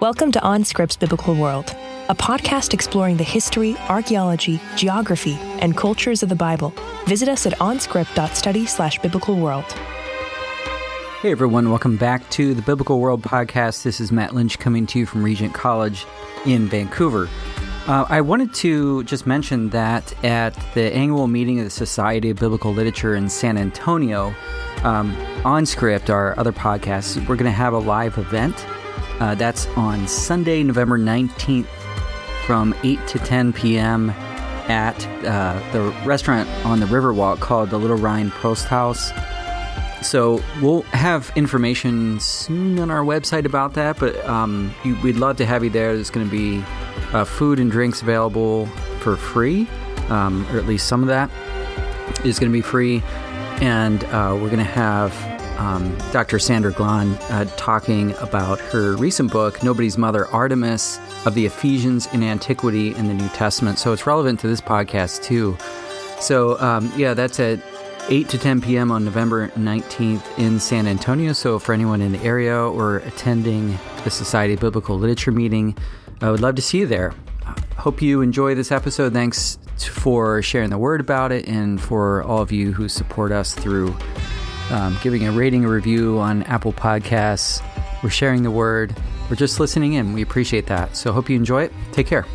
[0.00, 1.74] Welcome to OnScript's Biblical World,
[2.08, 6.72] a podcast exploring the history, archaeology, geography, and cultures of the Bible.
[7.06, 9.64] Visit us at onscript.study slash biblical world.
[11.20, 13.82] Hey everyone, welcome back to the Biblical World podcast.
[13.82, 16.06] This is Matt Lynch coming to you from Regent College
[16.46, 17.28] in Vancouver.
[17.88, 22.38] Uh, I wanted to just mention that at the annual meeting of the Society of
[22.38, 24.32] Biblical Literature in San Antonio,
[24.84, 25.12] um,
[25.42, 28.64] OnScript, our other podcast, we're going to have a live event
[29.20, 31.66] uh, that's on Sunday, November 19th
[32.46, 34.10] from 8 to 10 p.m.
[34.68, 39.12] at uh, the restaurant on the Riverwalk called the Little Rhein Prost Haus.
[40.02, 45.46] So we'll have information soon on our website about that, but um, we'd love to
[45.46, 45.94] have you there.
[45.94, 46.64] There's going to be
[47.12, 48.66] uh, food and drinks available
[49.00, 49.66] for free,
[50.08, 51.30] um, or at least some of that
[52.24, 53.02] is going to be free.
[53.60, 55.12] And uh, we're going to have
[55.58, 56.38] um, Dr.
[56.38, 62.22] Sandra Glahn uh, talking about her recent book, Nobody's Mother Artemis of the Ephesians in
[62.22, 63.78] Antiquity in the New Testament.
[63.78, 65.56] So it's relevant to this podcast too.
[66.20, 67.60] So, um, yeah, that's at
[68.08, 68.90] 8 to 10 p.m.
[68.90, 71.32] on November 19th in San Antonio.
[71.32, 75.76] So, for anyone in the area or attending the Society of Biblical Literature meeting,
[76.20, 77.14] I would love to see you there.
[77.76, 79.12] Hope you enjoy this episode.
[79.12, 83.54] Thanks for sharing the word about it and for all of you who support us
[83.54, 83.94] through
[84.70, 87.62] um, giving a rating, a review on Apple Podcasts.
[88.02, 88.94] We're sharing the word.
[89.28, 90.12] We're just listening in.
[90.12, 90.96] We appreciate that.
[90.96, 91.72] So, hope you enjoy it.
[91.92, 92.26] Take care.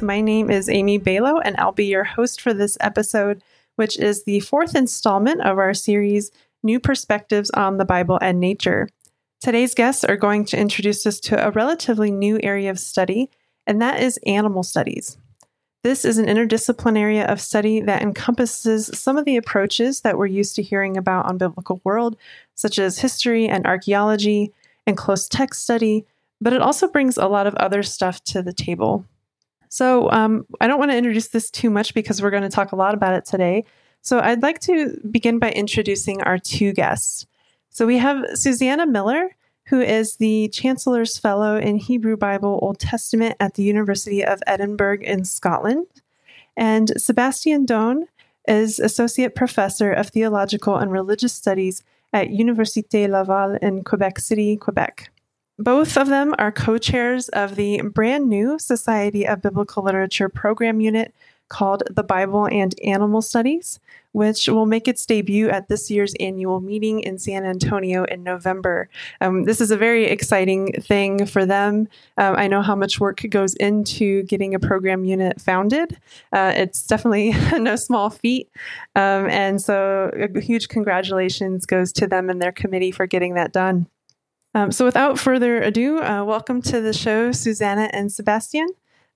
[0.00, 3.42] My name is Amy Balogh, and I'll be your host for this episode,
[3.76, 6.30] which is the fourth installment of our series,
[6.62, 8.88] New Perspectives on the Bible and Nature.
[9.40, 13.28] Today's guests are going to introduce us to a relatively new area of study,
[13.66, 15.18] and that is animal studies.
[15.82, 20.26] This is an interdisciplinary area of study that encompasses some of the approaches that we're
[20.26, 22.16] used to hearing about on Biblical World,
[22.54, 24.52] such as history and archaeology
[24.86, 26.06] and close text study,
[26.40, 29.04] but it also brings a lot of other stuff to the table.
[29.68, 32.70] So um, I don't want to introduce this too much because we're going to talk
[32.70, 33.64] a lot about it today.
[34.02, 37.26] So I'd like to begin by introducing our two guests.
[37.70, 39.34] So we have Suzanna Millar,
[39.66, 45.02] who is the Chancellor's Fellow in Hebrew Bible Old Testament at the University of Edinburgh
[45.02, 45.86] in Scotland.
[46.56, 48.04] And Sebastian Doane
[48.46, 55.10] is Associate Professor of Theological and Religious Studies at Université Laval in Quebec City, Quebec.
[55.58, 60.80] Both of them are co chairs of the brand new Society of Biblical Literature program
[60.80, 61.14] unit
[61.52, 63.78] called the Bible and Animal Studies,
[64.12, 68.88] which will make its debut at this year's annual meeting in San Antonio in November.
[69.20, 71.88] Um, this is a very exciting thing for them.
[72.16, 75.98] Um, I know how much work goes into getting a program unit founded.
[76.32, 78.50] Uh, it's definitely no small feat.
[78.96, 83.52] Um, and so, a huge congratulations goes to them and their committee for getting that
[83.52, 83.86] done.
[84.54, 88.68] Um, so, without further ado, uh, welcome to the show, Suzanna and Sebastian.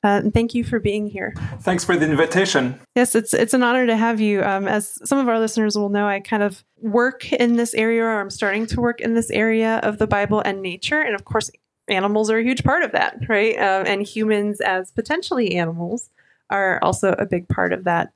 [0.06, 1.34] Uh, and thank you for being here.
[1.62, 2.78] Thanks for the invitation.
[2.94, 4.40] Yes, it's it's an honor to have you.
[4.44, 8.04] Um, as some of our listeners will know, I kind of work in this area,
[8.04, 11.24] or I'm starting to work in this area of the Bible and nature, and of
[11.24, 11.50] course,
[11.88, 13.56] animals are a huge part of that, right?
[13.56, 16.08] Um, and humans, as potentially animals,
[16.50, 18.12] are also a big part of that.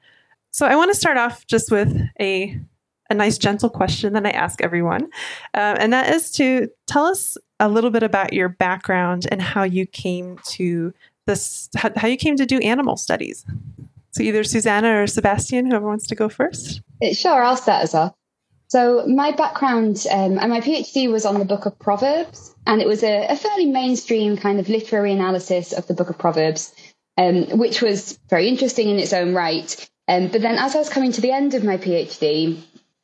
[0.52, 2.56] So I want to start off just with a
[3.10, 5.06] a nice, gentle question that I ask everyone,
[5.54, 9.64] uh, and that is to tell us a little bit about your background and how
[9.64, 10.94] you came to
[11.26, 13.44] this how, you came to do animal studies.
[14.12, 16.80] So either Suzanna or Sebastian, whoever wants to go first.
[17.12, 18.14] Sure, I'll start us off.
[18.68, 22.86] So my background um, and my PhD was on the Book of Proverbs, and it
[22.86, 26.72] was a, a fairly mainstream kind of literary analysis of the Book of Proverbs,
[27.18, 29.90] um, which was very interesting in its own right.
[30.06, 32.60] Um, but then, as I was coming to the end of my PhD,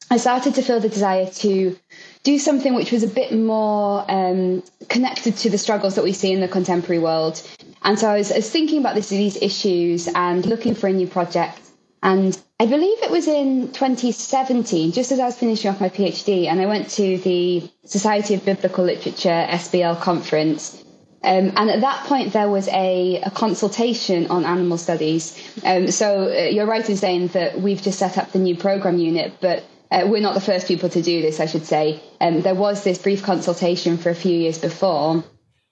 [0.08, 1.76] I started to feel the desire to
[2.22, 6.32] do something which was a bit more um, connected to the struggles that we see
[6.32, 7.42] in the contemporary world.
[7.82, 10.92] And so I was, I was thinking about this, these issues and looking for a
[10.92, 11.60] new project.
[12.02, 16.46] And I believe it was in 2017, just as I was finishing off my PhD,
[16.46, 20.82] and I went to the Society of Biblical Literature SBL conference.
[21.22, 25.36] Um, and at that point, there was a, a consultation on animal studies.
[25.64, 28.98] Um, so uh, you're right in saying that we've just set up the new program
[28.98, 32.00] unit, but uh, we're not the first people to do this, I should say.
[32.20, 35.10] Um, there was this brief consultation for a few years before.
[35.14, 35.24] Um,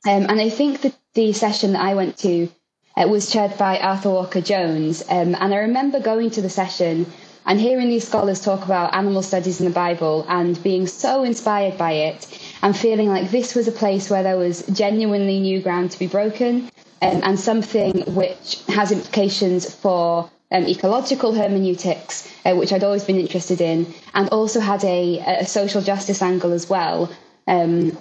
[0.04, 2.48] and I think that the session that I went to
[2.96, 5.02] uh, was chaired by Arthur Walker Jones.
[5.08, 7.06] Um, and I remember going to the session
[7.46, 11.76] and hearing these scholars talk about animal studies in the Bible and being so inspired
[11.76, 12.26] by it
[12.62, 16.06] and feeling like this was a place where there was genuinely new ground to be
[16.06, 16.70] broken
[17.02, 23.18] um, and something which has implications for um, ecological hermeneutics, uh, which I'd always been
[23.18, 27.10] interested in, and also had a, a social justice angle as well.
[27.46, 27.96] Um,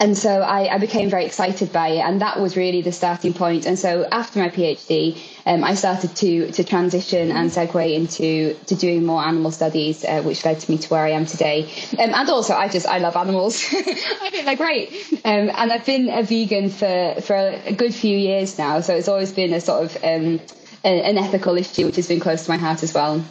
[0.00, 3.34] and so I, I, became very excited by it, and that was really the starting
[3.34, 3.66] point.
[3.66, 8.74] And so after my PhD, um, I started to to transition and segue into to
[8.76, 11.64] doing more animal studies, uh, which led to me to where I am today.
[11.98, 13.56] Um, and also, I just I love animals.
[13.72, 14.92] I think they're great,
[15.24, 18.80] um, and I've been a vegan for for a good few years now.
[18.80, 20.40] So it's always been a sort of um,
[20.84, 23.24] an ethical issue, which has been close to my heart as well.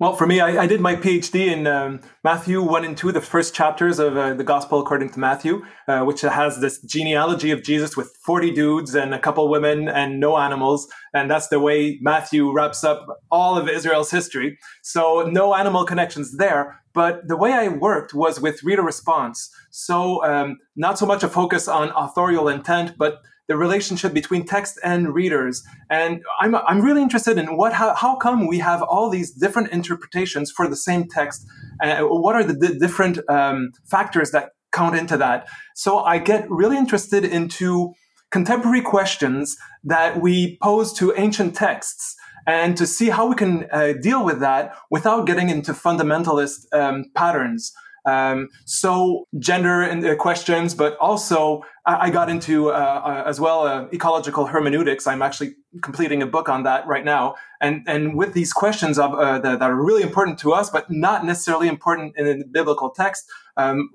[0.00, 3.20] Well, for me, I, I did my PhD in um, Matthew 1 and 2, the
[3.20, 7.64] first chapters of uh, the Gospel according to Matthew, uh, which has this genealogy of
[7.64, 10.86] Jesus with 40 dudes and a couple women and no animals.
[11.12, 14.56] And that's the way Matthew wraps up all of Israel's history.
[14.82, 16.80] So no animal connections there.
[16.94, 19.50] But the way I worked was with reader response.
[19.70, 23.18] So um, not so much a focus on authorial intent, but
[23.48, 25.64] the relationship between text and readers.
[25.90, 29.72] And I'm, I'm really interested in what, how, how come we have all these different
[29.72, 31.46] interpretations for the same text?
[31.82, 35.48] Uh, what are the d- different um, factors that count into that?
[35.74, 37.94] So I get really interested into
[38.30, 42.14] contemporary questions that we pose to ancient texts
[42.46, 47.06] and to see how we can uh, deal with that without getting into fundamentalist um,
[47.14, 47.72] patterns.
[48.04, 53.40] Um, so gender and uh, questions, but also I, I got into uh, uh, as
[53.40, 55.06] well uh, ecological hermeneutics.
[55.06, 59.14] I'm actually completing a book on that right now, and and with these questions of,
[59.14, 62.90] uh, that, that, are really important to us, but not necessarily important in the biblical
[62.90, 63.24] text.
[63.56, 63.90] Um,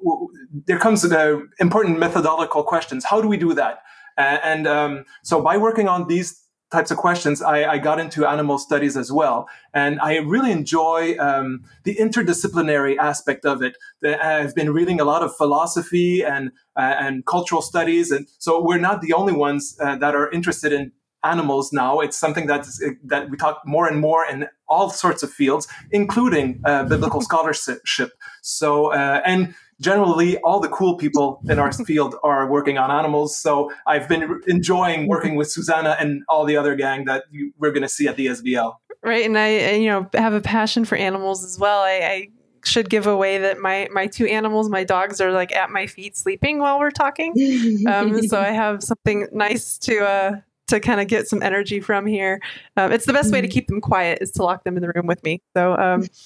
[0.68, 3.06] there comes the important methodological questions.
[3.06, 3.80] How do we do that?
[4.16, 6.43] And, um, so by working on these
[6.74, 9.48] types of questions, I, I, got into animal studies as well.
[9.74, 13.78] And I really enjoy um, the interdisciplinary aspect of it.
[14.04, 18.12] I've been reading a lot of philosophy and, uh, and cultural studies.
[18.12, 20.92] And so we're not the only ones uh, that are interested in
[21.24, 22.00] animals now.
[22.00, 26.60] It's something that's, that we talk more and more in all sorts of fields, including
[26.66, 28.12] uh, biblical scholarship.
[28.42, 33.38] So, uh, and generally all the cool people in our field are working on animals.
[33.38, 37.72] So I've been enjoying working with Suzanna and all the other gang that you, we're
[37.72, 38.76] going to see at the SBL.
[39.04, 41.82] Right, and I, you know, have a passion for animals as well.
[41.82, 42.28] I, I
[42.64, 46.16] should give away that my my two animals, my dogs, are like at my feet
[46.16, 47.34] sleeping while we're talking.
[47.86, 50.32] Um, so I have something nice to uh,
[50.68, 52.42] to kind of get some energy from here.
[52.78, 53.54] Um, it's the best way to mm-hmm.
[53.54, 55.42] keep them quiet is to lock them in the room with me.
[55.56, 56.08] So um,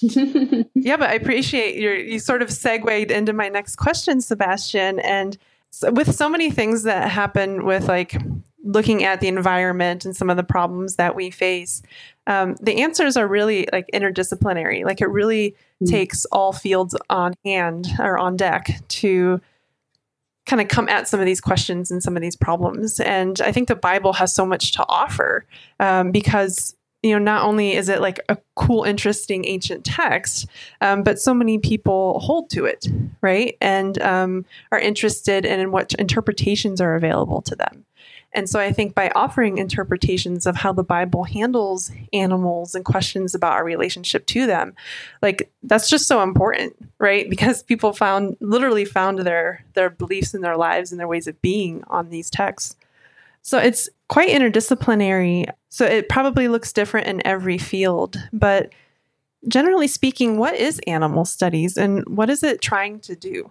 [0.74, 5.00] yeah, but I appreciate your you sort of segued into my next question, Sebastian.
[5.00, 5.36] And
[5.70, 8.16] so with so many things that happen with like
[8.64, 11.82] looking at the environment and some of the problems that we face,
[12.26, 14.84] um, the answers are really like interdisciplinary.
[14.84, 15.86] Like it really mm-hmm.
[15.86, 19.40] takes all fields on hand or on deck to
[20.48, 22.98] kind of come at some of these questions and some of these problems.
[22.98, 25.46] And I think the Bible has so much to offer
[25.78, 30.48] um, because you know not only is it like a cool interesting ancient text
[30.80, 32.88] um, but so many people hold to it
[33.20, 37.84] right and um, are interested in what interpretations are available to them
[38.34, 43.34] and so I think by offering interpretations of how the Bible handles animals and questions
[43.34, 44.74] about our relationship to them,
[45.22, 47.28] like that's just so important, right?
[47.38, 51.40] Because people found literally found their their beliefs in their lives and their ways of
[51.40, 52.76] being on these texts.
[53.42, 55.48] So it's quite interdisciplinary.
[55.70, 58.72] So it probably looks different in every field, but
[59.46, 63.48] generally speaking, what is animal studies and what is it trying to do?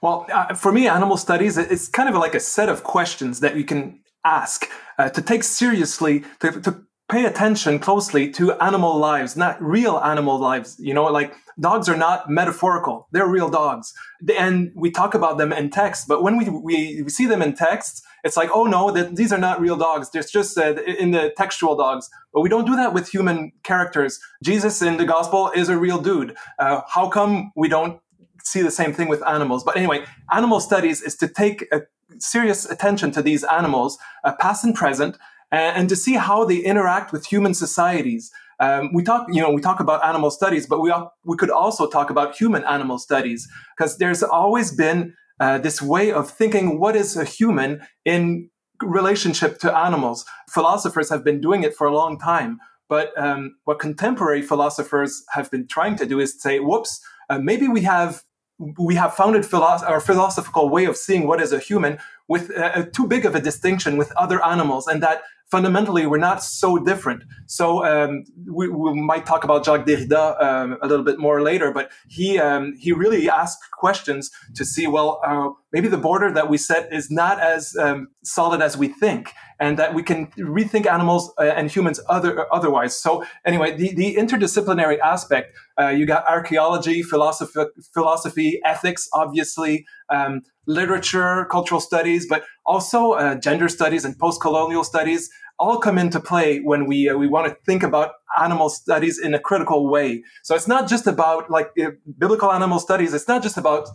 [0.00, 3.56] Well, uh, for me, animal studies, it's kind of like a set of questions that
[3.56, 4.68] you can ask,
[4.98, 10.38] uh, to take seriously, to, to pay attention closely to animal lives, not real animal
[10.38, 10.76] lives.
[10.78, 13.94] You know, like dogs are not metaphorical; they're real dogs,
[14.36, 16.08] and we talk about them in text.
[16.08, 19.32] But when we we, we see them in text, it's like, oh no, that these
[19.32, 20.10] are not real dogs.
[20.10, 22.10] There's just uh, in the textual dogs.
[22.32, 24.18] But we don't do that with human characters.
[24.42, 26.36] Jesus in the gospel is a real dude.
[26.58, 28.00] Uh, how come we don't
[28.42, 29.64] see the same thing with animals?
[29.64, 31.82] But anyway, animal studies is to take a
[32.18, 35.16] serious attention to these animals, uh, past and present,
[35.50, 38.30] and, and, to see how they interact with human societies.
[38.58, 40.92] Um, we talk, you know, we talk about animal studies, but we
[41.24, 46.10] we could also talk about human animal studies because there's always been uh, this way
[46.10, 48.50] of thinking: what is a human in
[48.82, 50.24] relationship to animals?
[50.50, 52.58] Philosophers have been doing it for a long time,
[52.88, 57.66] but um, what contemporary philosophers have been trying to do is say, "Whoops." Uh, maybe
[57.66, 58.22] we have
[58.58, 61.98] we have founded philosoph- our philosophical way of seeing what is a human
[62.28, 66.42] with uh, too big of a distinction with other animals, and that fundamentally we're not
[66.42, 67.22] so different.
[67.46, 71.70] So um, we, we, might talk about Jacques Derrida um, a little bit more later,
[71.70, 76.48] but he um, he really asked questions to see well uh, maybe the border that
[76.48, 80.86] we set is not as um, solid as we think, and that we can rethink
[80.86, 83.00] animals uh, and humans other otherwise.
[83.00, 87.60] So anyway, the, the interdisciplinary aspect, uh, you got archaeology, philosophy,
[87.94, 95.30] philosophy, ethics, obviously, um, literature, cultural studies, but also uh, gender studies and post-colonial studies
[95.58, 99.32] all come into play when we uh, we want to think about animal studies in
[99.34, 100.22] a critical way.
[100.42, 103.14] So it's not just about like uh, biblical animal studies.
[103.14, 103.88] It's not just about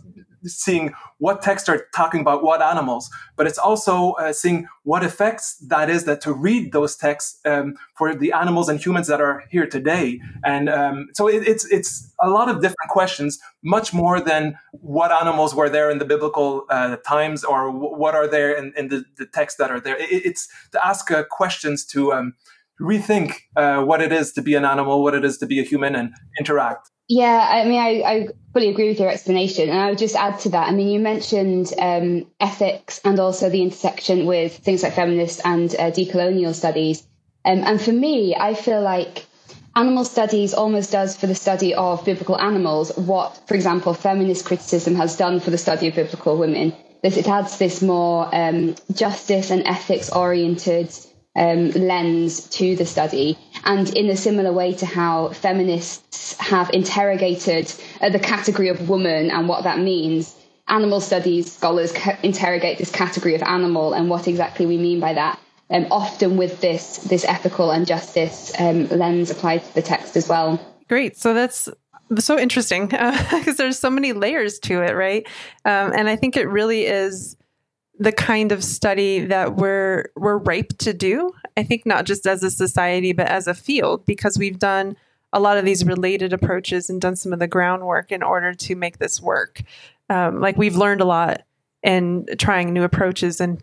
[0.44, 5.56] seeing what texts are talking about what animals, but it's also uh, seeing what effects
[5.68, 9.44] that is that to read those texts um, for the animals and humans that are
[9.50, 10.20] here today.
[10.44, 15.12] And um, so it, it's it's a lot of different questions, much more than what
[15.12, 19.04] animals were there in the biblical uh, times or what are there in, in the,
[19.16, 19.96] the, texts that are there.
[19.96, 22.34] It, it's to ask uh, questions to um,
[22.80, 25.62] rethink uh, what it is to be an animal, what it is to be a
[25.62, 26.90] human, and interact.
[27.08, 29.68] Yeah, I mean, I, I, fully agree with your explanation.
[29.68, 30.68] And I would just add to that.
[30.68, 35.74] I mean, you mentioned um, ethics and also the intersection with things like feminist and
[35.74, 37.06] uh, decolonial studies.
[37.44, 39.26] Um, and for me, I feel like
[39.74, 44.94] animal studies almost does for the study of biblical animals what, for example, feminist criticism
[44.94, 46.74] has done for the study of biblical women.
[47.02, 50.94] That it adds this more um, justice and ethics oriented
[51.36, 53.38] um, lens to the study.
[53.64, 59.30] And in a similar way to how feminists have interrogated uh, the category of woman
[59.30, 60.34] and what that means,
[60.68, 65.14] animal studies scholars ca- interrogate this category of animal and what exactly we mean by
[65.14, 65.38] that.
[65.70, 70.28] Um, often with this this ethical and justice um, lens applied to the text as
[70.28, 70.60] well.
[70.88, 71.16] Great.
[71.16, 71.70] So that's
[72.18, 75.26] so interesting because uh, there's so many layers to it, right?
[75.64, 77.36] Um, and I think it really is
[77.98, 81.32] the kind of study that we're we're ripe to do.
[81.56, 84.96] I think not just as a society but as a field because we've done
[85.32, 88.74] a lot of these related approaches and done some of the groundwork in order to
[88.74, 89.62] make this work.
[90.10, 91.42] Um, like we've learned a lot
[91.82, 93.62] in trying new approaches and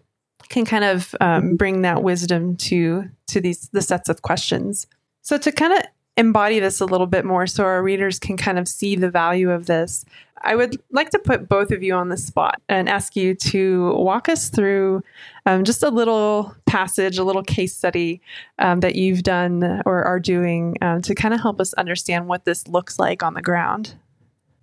[0.50, 4.88] can kind of um, bring that wisdom to to these the sets of questions.
[5.22, 5.84] So to kind of
[6.18, 9.52] embody this a little bit more so our readers can kind of see the value
[9.52, 10.04] of this.
[10.42, 13.94] I would like to put both of you on the spot and ask you to
[13.96, 15.04] walk us through
[15.46, 18.22] um, just a little passage, a little case study
[18.60, 22.46] um, that you've done or are doing um, to kind of help us understand what
[22.46, 23.94] this looks like on the ground.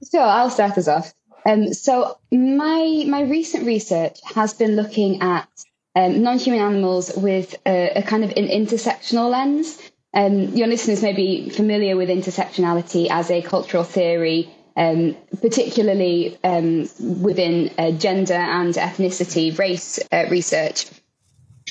[0.03, 1.15] So I'll start us off.
[1.47, 5.49] Um, so my my recent research has been looking at
[5.95, 9.81] um, non-human animals with a, a kind of an intersectional lens.
[10.13, 16.89] Um, your listeners may be familiar with intersectionality as a cultural theory, um, particularly um,
[17.23, 20.87] within uh, gender and ethnicity, race uh, research.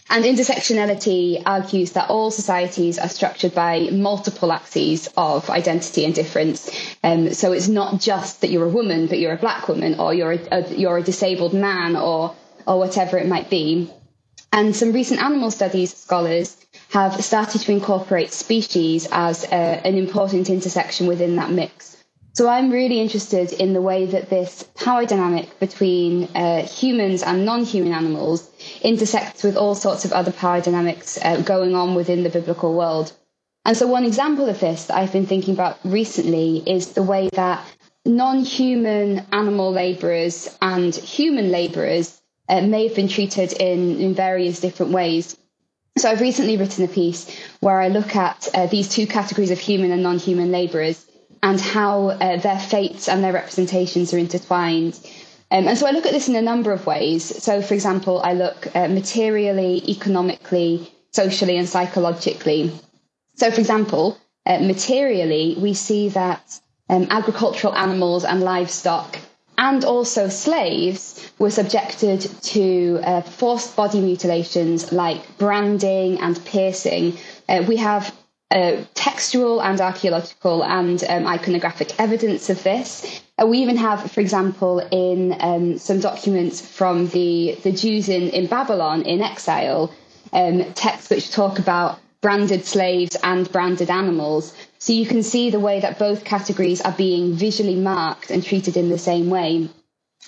[0.10, 6.70] And intersectionality argues that all societies are structured by multiple axes of identity and difference.
[7.04, 10.14] Um, so it's not just that you're a woman, but you're a black woman, or
[10.14, 12.36] you're a, a, you're a disabled man, or
[12.68, 13.90] or whatever it might be.
[14.54, 16.56] And some recent animal studies scholars
[16.92, 21.95] have started to incorporate species as a, an important intersection within that mix.
[22.36, 27.46] So I'm really interested in the way that this power dynamic between uh, humans and
[27.46, 28.52] non-human animals
[28.82, 33.14] intersects with all sorts of other power dynamics uh, going on within the biblical world.
[33.64, 37.30] And so one example of this that I've been thinking about recently is the way
[37.36, 37.66] that
[38.04, 44.92] non-human animal laborers and human laborers uh, may have been treated in, in various different
[44.92, 45.38] ways.
[45.98, 49.60] So I've recently written a piece where I look at uh, these two categories of
[49.60, 51.02] human and non-human labourers
[51.46, 55.00] and how uh, their fates and their representations are intertwined.
[55.52, 57.24] Um, and so I look at this in a number of ways.
[57.44, 62.72] So, for example, I look uh, materially, economically, socially, and psychologically.
[63.36, 66.60] So, for example, uh, materially, we see that
[66.90, 69.20] um, agricultural animals and livestock
[69.60, 77.16] and also slaves were subjected to uh, forced body mutilations like branding and piercing.
[77.48, 78.12] Uh, we have
[78.52, 83.22] uh, textual and archaeological and um, iconographic evidence of this.
[83.42, 88.30] Uh, we even have, for example, in um, some documents from the, the Jews in,
[88.30, 89.92] in Babylon in exile,
[90.34, 94.56] um, texts which talk about branded slaves and branded animals.
[94.80, 98.78] So you can see the way that both categories are being visually marked and treated
[98.78, 99.70] in the same way.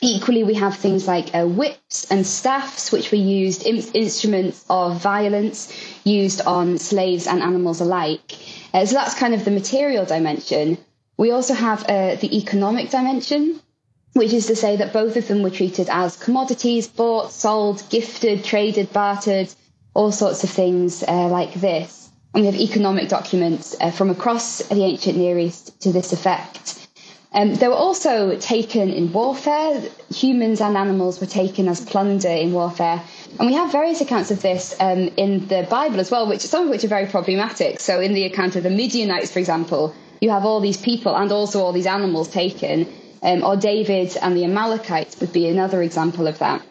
[0.02, 5.02] Equally, we have things like uh, whips and staffs, which were used in- instruments of
[5.02, 5.74] violence
[6.08, 8.34] used on slaves and animals alike.
[8.74, 10.78] Uh, so that's kind of the material dimension.
[11.18, 13.60] We also have uh, the economic dimension,
[14.14, 18.44] which is to say that both of them were treated as commodities, bought, sold, gifted,
[18.44, 19.50] traded, bartered,
[19.94, 22.10] all sorts of things uh, like this.
[22.34, 26.88] And we have economic documents uh, from across the ancient Near East to this effect.
[27.34, 29.82] Um, they were also taken in warfare.
[30.14, 33.02] Humans and animals were taken as plunder in warfare.
[33.40, 36.66] And we have various accounts of this um, in the Bible as well, which some
[36.66, 37.80] of which are very problematic.
[37.80, 41.32] So, in the account of the Midianites, for example, you have all these people and
[41.32, 42.88] also all these animals taken.
[43.22, 46.62] Um, or David and the Amalekites would be another example of that.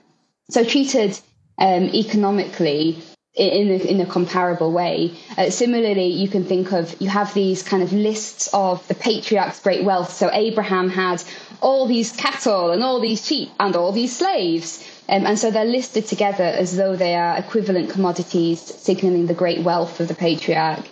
[0.51, 1.19] So, treated
[1.59, 3.03] um, economically
[3.37, 5.13] in a, in a comparable way.
[5.37, 9.61] Uh, similarly, you can think of you have these kind of lists of the patriarch's
[9.61, 10.13] great wealth.
[10.13, 11.23] So Abraham had
[11.61, 14.83] all these cattle and all these sheep and all these slaves.
[15.09, 19.61] Um, and so they're listed together as though they are equivalent commodities, signaling the great
[19.63, 20.85] wealth of the patriarch.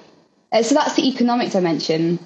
[0.53, 2.19] Uh, so that's the economic dimension.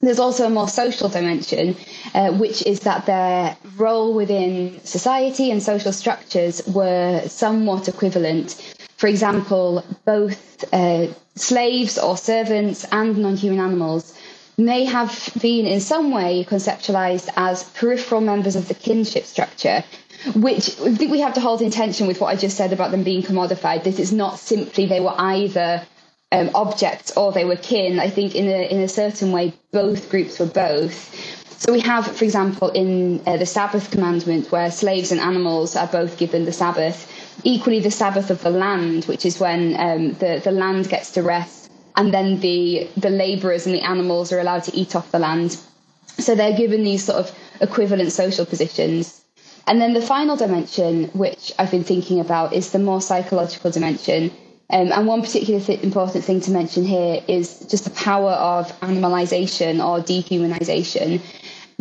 [0.00, 1.76] There's also a more social dimension,
[2.14, 8.54] uh, which is that their role within society and social structures were somewhat equivalent.
[8.96, 14.14] For example, both uh, slaves or servants and non human animals
[14.56, 19.84] may have been in some way conceptualized as peripheral members of the kinship structure,
[20.34, 22.90] which I think we have to hold in tension with what I just said about
[22.90, 23.84] them being commodified.
[23.84, 25.82] This is not simply they were either
[26.32, 27.98] um, objects or they were kin.
[27.98, 31.14] I think in a, in a certain way, both groups were both.
[31.60, 35.88] So we have, for example, in uh, the Sabbath commandment, where slaves and animals are
[35.88, 37.12] both given the Sabbath
[37.44, 41.22] equally the Sabbath of the land, which is when um, the the land gets to
[41.22, 45.18] rest, and then the the labourers and the animals are allowed to eat off the
[45.18, 45.56] land.
[46.18, 49.24] So they're given these sort of equivalent social positions.
[49.68, 54.30] And then the final dimension, which I've been thinking about, is the more psychological dimension.
[54.70, 58.72] Um, and one particular th- important thing to mention here is just the power of
[58.80, 61.20] animalization or dehumanization,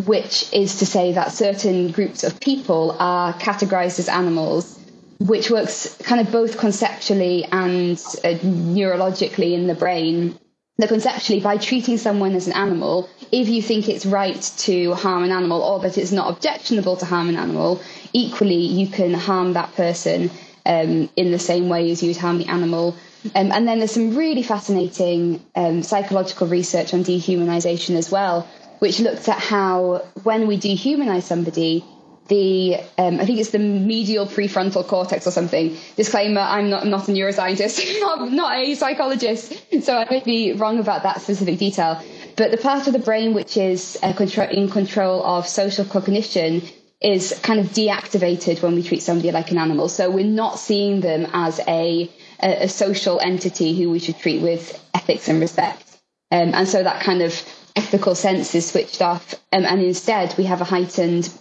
[0.05, 4.77] which is to say that certain groups of people are categorized as animals
[5.19, 10.37] which works kind of both conceptually and uh, neurologically in the brain.
[10.79, 15.23] That conceptually, by treating someone as an animal, if you think it's right to harm
[15.23, 17.81] an animal or that it's not objectionable to harm an animal,
[18.13, 20.29] equally you can harm that person
[20.67, 22.95] um, in the same way as you would harm the animal.
[23.33, 28.99] Um, and then there's some really fascinating um, psychological research on dehumanization as well, which
[28.99, 31.83] looks at how when we dehumanize somebody,
[32.27, 35.77] the um, I think it's the medial prefrontal cortex or something.
[35.95, 40.53] Disclaimer: I'm not I'm not a neuroscientist, not not a psychologist, so I may be
[40.53, 42.01] wrong about that specific detail.
[42.35, 44.13] But the part of the brain which is uh,
[44.51, 46.61] in control of social cognition
[47.01, 49.87] is kind of deactivated when we treat somebody like an animal.
[49.89, 52.09] So we're not seeing them as a
[52.41, 55.83] a, a social entity who we should treat with ethics and respect.
[56.31, 57.33] Um, and so that kind of
[57.75, 61.31] ethical sense is switched off, um, and instead we have a heightened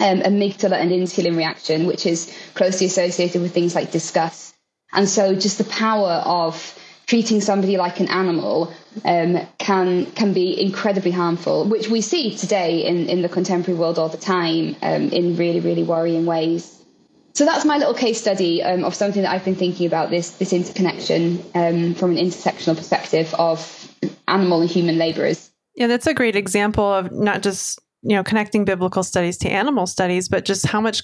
[0.00, 4.54] um, amygdala and insula reaction, which is closely associated with things like disgust.
[4.92, 8.72] And so just the power of treating somebody like an animal
[9.04, 13.98] um, can can be incredibly harmful, which we see today in, in the contemporary world
[13.98, 16.72] all the time um, in really, really worrying ways.
[17.34, 20.30] So that's my little case study um, of something that I've been thinking about this
[20.30, 23.92] this interconnection um, from an intersectional perspective of
[24.26, 25.50] animal and human labourers.
[25.74, 29.86] Yeah, that's a great example of not just you know connecting biblical studies to animal
[29.86, 31.02] studies but just how much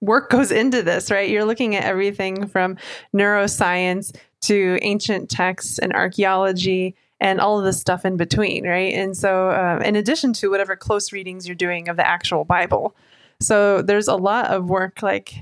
[0.00, 1.30] work goes into this right?
[1.30, 2.76] You're looking at everything from
[3.14, 8.94] neuroscience to ancient texts and archaeology and all of this stuff in between right?
[8.94, 12.96] And so uh, in addition to whatever close readings you're doing of the actual bible.
[13.40, 15.34] So there's a lot of work like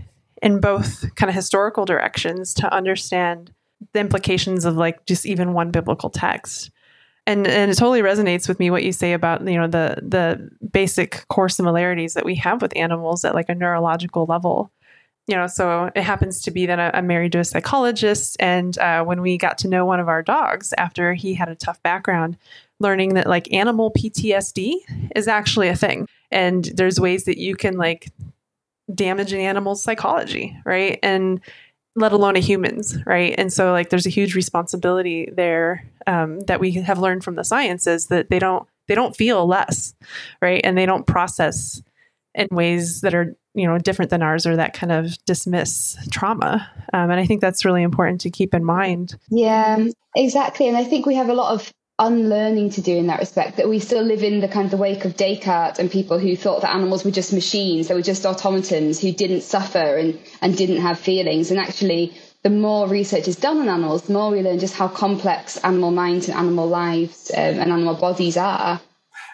[0.43, 3.53] in both kind of historical directions to understand
[3.93, 6.71] the implications of like just even one biblical text
[7.27, 10.51] and and it totally resonates with me what you say about you know the the
[10.73, 14.73] basic core similarities that we have with animals at like a neurological level.
[15.29, 19.05] You know so it happens to be that i'm married to a psychologist and uh,
[19.05, 22.37] when we got to know one of our dogs after he had a tough background
[22.81, 24.75] learning that like animal ptsd
[25.15, 26.09] is actually a thing.
[26.31, 28.11] And there's ways that you can like
[28.93, 30.99] damage an animal's psychology right?
[31.03, 31.41] And
[31.95, 33.35] let alone a humans, right?
[33.37, 37.45] And so like there's a huge responsibility there um, that we have learned from the
[37.45, 39.95] sciences that they don't they don't feel less,
[40.41, 40.61] right?
[40.65, 41.83] And they don't process
[42.35, 46.71] in ways that are you know different than ours or that kind of dismiss trauma.
[46.93, 49.19] Um, and I think that's really important to keep in mind.
[49.29, 50.69] Yeah, exactly.
[50.69, 51.73] And I think we have a lot of
[52.07, 54.77] unlearning to do in that respect that we still live in the kind of the
[54.77, 58.27] wake of Descartes and people who thought that animals were just machines, they were just
[58.27, 61.51] automatons who didn't suffer and, and didn't have feelings.
[61.51, 62.13] And actually,
[62.43, 65.93] the more research is done on animals, the more we learn just how complex animal
[65.93, 68.81] minds and animal lives um, and animal bodies are.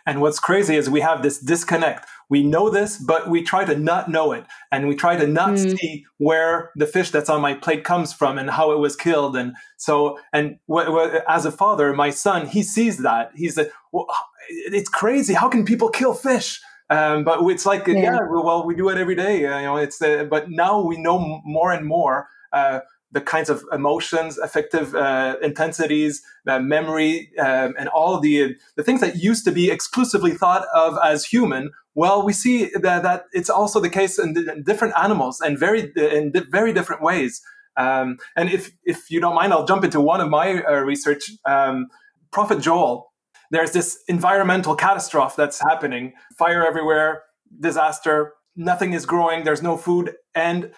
[0.04, 3.76] And what's crazy is we have this disconnect we know this, but we try to
[3.76, 4.44] not know it.
[4.70, 5.78] And we try to not mm.
[5.78, 9.36] see where the fish that's on my plate comes from and how it was killed.
[9.36, 13.32] And so, and w- w- as a father, my son, he sees that.
[13.34, 14.06] He's like, well,
[14.48, 15.34] it's crazy.
[15.34, 16.60] How can people kill fish?
[16.90, 17.94] Um, but it's like, yeah.
[17.96, 18.18] yeah.
[18.30, 19.46] well, we do it every day.
[19.46, 23.48] Uh, you know, it's, uh, but now we know more and more, uh, the kinds
[23.48, 29.44] of emotions, affective uh, intensities, uh, memory, um, and all the the things that used
[29.44, 31.70] to be exclusively thought of as human.
[31.94, 35.90] Well, we see that, that it's also the case in, in different animals and very
[35.96, 37.42] in very different ways.
[37.76, 41.30] Um, and if if you don't mind, I'll jump into one of my uh, research.
[41.46, 41.86] Um,
[42.30, 43.10] Prophet Joel,
[43.50, 47.22] there's this environmental catastrophe that's happening: fire everywhere,
[47.58, 48.34] disaster.
[48.54, 49.44] Nothing is growing.
[49.44, 50.72] There's no food, and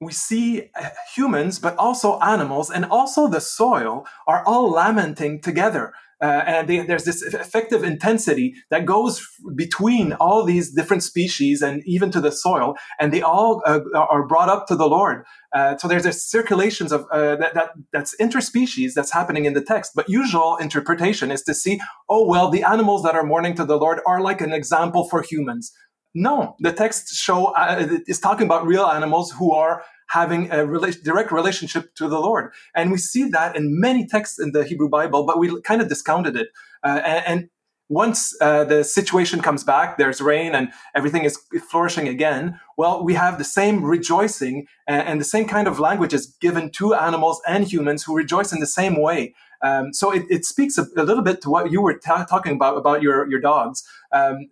[0.00, 5.92] we see uh, humans, but also animals, and also the soil are all lamenting together.
[6.22, 11.60] Uh, and they, there's this affective intensity that goes f- between all these different species
[11.60, 15.24] and even to the soil, and they all uh, are brought up to the Lord.
[15.54, 19.60] Uh, so there's this circulations of uh, that, that that's interspecies that's happening in the
[19.60, 19.92] text.
[19.94, 21.78] But usual interpretation is to see,
[22.08, 25.20] oh well, the animals that are mourning to the Lord are like an example for
[25.20, 25.70] humans.
[26.18, 31.02] No, the text show uh, is talking about real animals who are having a rela-
[31.02, 34.88] direct relationship to the Lord, and we see that in many texts in the Hebrew
[34.88, 36.48] Bible, but we kind of discounted it.
[36.82, 37.50] Uh, and, and,
[37.88, 41.38] once uh, the situation comes back, there's rain and everything is
[41.70, 42.58] flourishing again.
[42.76, 46.72] Well, we have the same rejoicing and, and the same kind of language is given
[46.72, 49.34] to animals and humans who rejoice in the same way.
[49.62, 52.54] Um, so it, it speaks a, a, little bit to what you were ta- talking
[52.56, 53.84] about about your your dogs.
[54.12, 54.48] Um,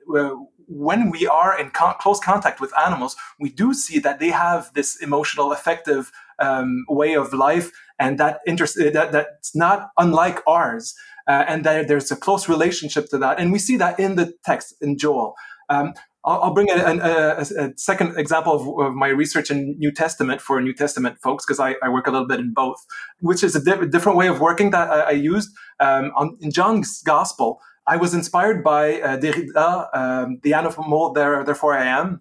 [0.66, 5.00] when we are in close contact with animals, we do see that they have this
[5.02, 10.94] emotional, affective um, way of life, and that, inter- that that's not unlike ours.
[11.26, 14.34] Uh, and that there's a close relationship to that, and we see that in the
[14.44, 15.34] text in Joel.
[15.70, 19.92] Um, I'll, I'll, bring a, a, a, second example of, of, my research in New
[19.92, 22.78] Testament for New Testament folks, because I, I, work a little bit in both,
[23.20, 25.50] which is a di- different way of working that I, I used
[25.80, 27.60] um, on, in John's Gospel.
[27.86, 32.20] I was inspired by uh, Derrida, um, the animal, there, therefore I am.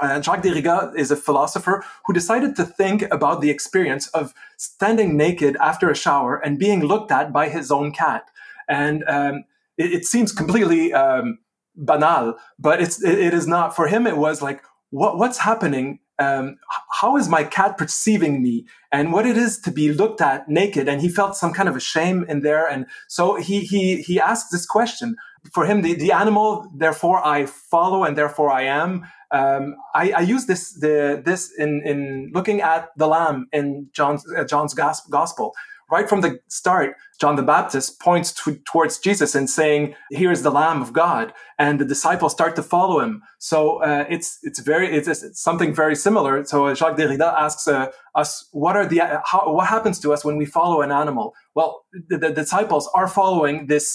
[0.00, 5.16] And Jacques Derrida is a philosopher who decided to think about the experience of standing
[5.16, 8.28] naked after a shower and being looked at by his own cat.
[8.68, 9.44] And um,
[9.78, 11.38] it, it, seems completely um,
[11.76, 13.76] banal, but it's, it, it is not.
[13.76, 16.58] For him, it was like, what, what's happening um,
[17.00, 18.66] how is my cat perceiving me?
[18.90, 20.88] And what it is to be looked at naked?
[20.88, 22.66] And he felt some kind of a shame in there.
[22.66, 25.16] And so he he he asked this question.
[25.52, 29.04] For him the, the animal therefore i follow and therefore i am.
[29.32, 34.24] Um, I, I, use this the, this in, in looking at the lamb in John's
[34.36, 35.54] uh, John's gospel
[35.92, 40.42] right from the start, John the Baptist points to, towards Jesus and saying, "Here is
[40.42, 43.22] the Lamb of God," and the disciples start to follow him.
[43.38, 46.44] So uh, it's it's very it's, it's, something very similar.
[46.44, 49.00] So Jacques Derrida asks uh, us, "What are the
[49.30, 53.08] how, what happens to us when we follow an animal?" Well, the, the disciples are
[53.08, 53.86] following this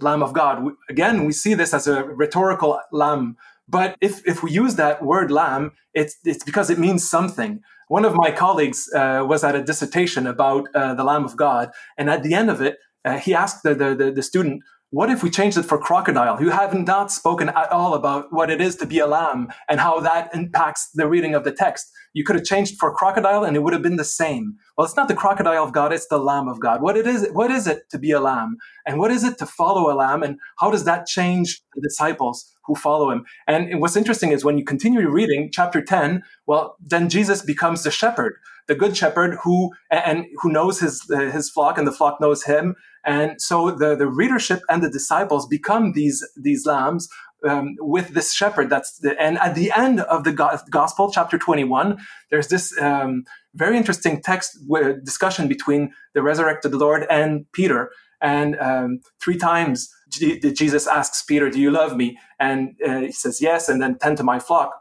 [0.00, 0.62] Lamb of God.
[0.64, 3.36] We, again, we see this as a rhetorical lamb.
[3.68, 7.60] But if, if we use that word lamb, it's, it's because it means something.
[7.88, 11.70] One of my colleagues uh, was at a dissertation about uh, the Lamb of God,
[11.96, 15.22] and at the end of it, uh, he asked the, the, the, student, what if
[15.22, 16.40] we changed it for crocodile?
[16.40, 19.80] You have not spoken at all about what it is to be a lamb and
[19.80, 21.90] how that impacts the reading of the text.
[22.14, 24.54] You could have changed for crocodile and it would have been the same.
[24.76, 26.80] Well, it's not the crocodile of God, it's the lamb of God.
[26.80, 28.56] What it is, what is it to be a lamb?
[28.86, 30.22] And what is it to follow a lamb?
[30.22, 33.26] And how does that change the disciples who follow him?
[33.46, 37.90] And what's interesting is when you continue reading chapter 10, well, then Jesus becomes the
[37.90, 38.36] shepherd,
[38.68, 42.74] the good shepherd who, and who knows his, his flock and the flock knows him
[43.08, 47.08] and so the, the readership and the disciples become these, these lambs
[47.48, 48.68] um, with this shepherd.
[48.68, 51.98] That's the, and at the end of the gospel, chapter 21,
[52.30, 54.58] there's this um, very interesting text
[55.02, 57.90] discussion between the resurrected Lord and Peter.
[58.20, 62.18] And um, three times G- Jesus asks Peter, Do you love me?
[62.38, 64.72] And uh, he says, Yes, and then tend to my flock.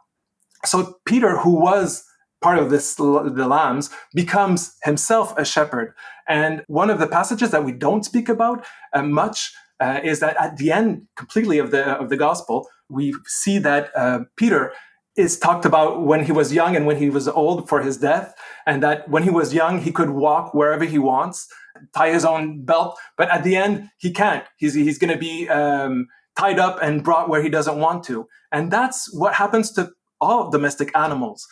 [0.65, 2.03] So Peter, who was
[2.41, 5.93] part of this the lambs becomes himself a shepherd.
[6.27, 10.35] And one of the passages that we don't speak about uh, much uh, is that
[10.39, 14.73] at the end completely of the of the gospel we see that uh, peter
[15.15, 18.33] is talked about when he was young and when he was old for his death
[18.65, 21.47] and that when he was young he could walk wherever he wants
[21.93, 24.45] tie his own belt but at the end he can't.
[24.57, 28.27] He's he's going to be um, tied up and brought where he doesn't want to.
[28.51, 31.47] And that's what happens to all domestic animals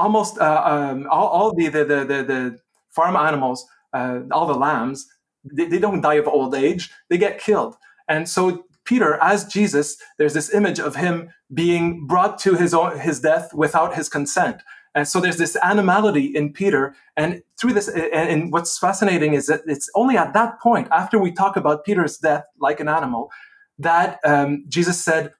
[0.00, 2.58] almost uh, um, all, all the, the, the, the,
[2.90, 5.06] farm animals, uh, all the lambs,
[5.44, 7.76] they, they, don't die of old age, they get killed.
[8.08, 12.98] And so Peter, as Jesus, there's this image of him being brought to his own,
[12.98, 14.60] his death without his consent.
[14.96, 16.96] And so there's this animality in Peter.
[17.16, 21.30] And through this, and what's fascinating is that it's only at that point, after we
[21.30, 23.30] talk about Peter's death like an animal,
[23.78, 25.32] that um, Jesus said,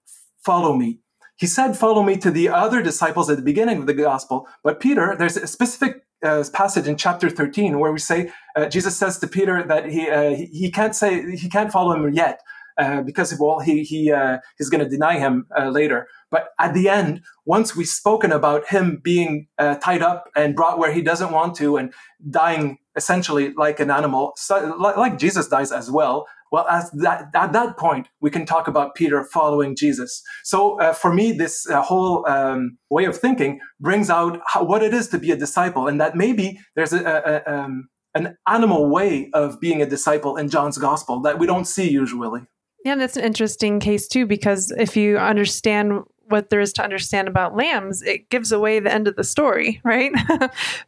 [0.44, 1.00] Follow me.
[1.40, 4.46] He said, Follow me to the other disciples at the beginning of the gospel.
[4.62, 8.94] But Peter, there's a specific uh, passage in chapter 13 where we say, uh, Jesus
[8.98, 12.40] says to Peter that he, uh, he, can't say, he can't follow him yet.
[12.78, 16.08] Uh, because well he he uh, he's going to deny him uh, later.
[16.30, 20.78] But at the end, once we've spoken about him being uh, tied up and brought
[20.78, 21.92] where he doesn't want to and
[22.30, 26.26] dying essentially like an animal, so, like, Jesus dies as well.
[26.52, 30.20] Well, as that, at that point, we can talk about Peter following Jesus.
[30.42, 34.92] So uh, for me, this whole um, way of thinking brings out how, what it
[34.92, 38.90] is to be a disciple, and that maybe there's a, a, a um, an animal
[38.90, 42.40] way of being a disciple in John's gospel that we don't see usually.
[42.84, 47.28] Yeah, that's an interesting case too, because if you understand what there is to understand
[47.28, 50.12] about lambs, it gives away the end of the story, right?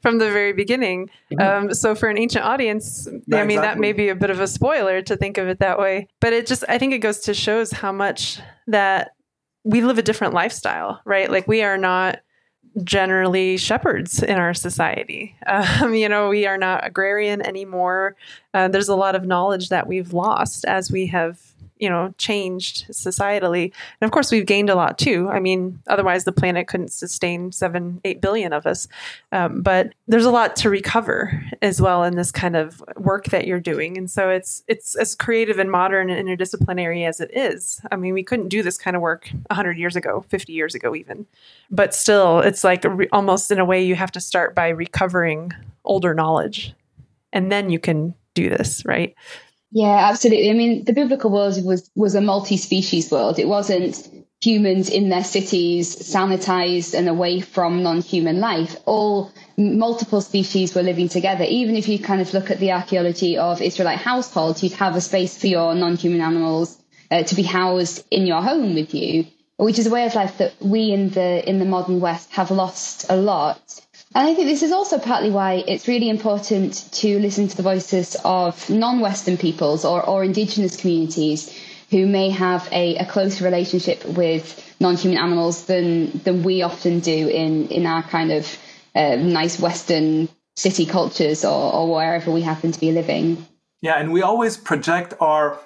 [0.00, 1.10] From the very beginning.
[1.32, 1.66] Mm-hmm.
[1.66, 3.74] Um, so for an ancient audience, yeah, I mean, exactly.
[3.74, 6.08] that may be a bit of a spoiler to think of it that way.
[6.20, 9.14] But it just, I think it goes to shows how much that
[9.64, 11.30] we live a different lifestyle, right?
[11.30, 12.20] Like we are not
[12.82, 15.36] generally shepherds in our society.
[15.52, 18.16] Um, you know, we are not agrarian anymore.
[18.54, 21.51] Uh, there's a lot of knowledge that we've lost as we have
[21.82, 23.64] you know changed societally.
[23.64, 25.28] And of course we've gained a lot too.
[25.28, 28.86] I mean otherwise the planet couldn't sustain seven eight billion of us.
[29.32, 33.48] Um, but there's a lot to recover as well in this kind of work that
[33.48, 33.98] you're doing.
[33.98, 37.80] And so it's it's as creative and modern and interdisciplinary as it is.
[37.90, 40.94] I mean we couldn't do this kind of work 100 years ago 50 years ago
[40.94, 41.26] even.
[41.68, 45.50] But still it's like re- almost in a way you have to start by recovering
[45.84, 46.74] older knowledge.
[47.32, 49.16] And then you can do this right
[49.72, 50.50] yeah, absolutely.
[50.50, 53.38] I mean, the biblical world was was a multi-species world.
[53.38, 54.06] It wasn't
[54.42, 58.76] humans in their cities, sanitized and away from non-human life.
[58.84, 61.44] All multiple species were living together.
[61.44, 65.00] Even if you kind of look at the archaeology of Israelite households, you'd have a
[65.00, 66.78] space for your non-human animals
[67.10, 70.36] uh, to be housed in your home with you, which is a way of life
[70.36, 73.80] that we in the in the modern West have lost a lot.
[74.14, 77.62] And I think this is also partly why it's really important to listen to the
[77.62, 81.58] voices of non Western peoples or, or indigenous communities
[81.90, 87.00] who may have a, a closer relationship with non human animals than, than we often
[87.00, 88.58] do in, in our kind of
[88.94, 93.46] uh, nice Western city cultures or, or wherever we happen to be living.
[93.80, 95.58] Yeah, and we always project our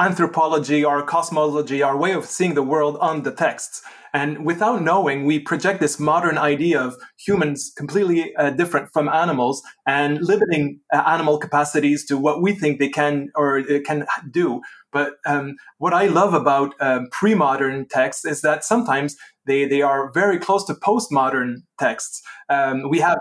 [0.00, 3.82] anthropology, our cosmology, our way of seeing the world on the texts.
[4.12, 9.62] And without knowing, we project this modern idea of humans completely uh, different from animals
[9.86, 14.62] and limiting uh, animal capacities to what we think they can or uh, can do.
[14.90, 20.10] But um, what I love about um, pre-modern texts is that sometimes they, they are
[20.12, 22.22] very close to postmodern texts.
[22.48, 23.18] Um, we have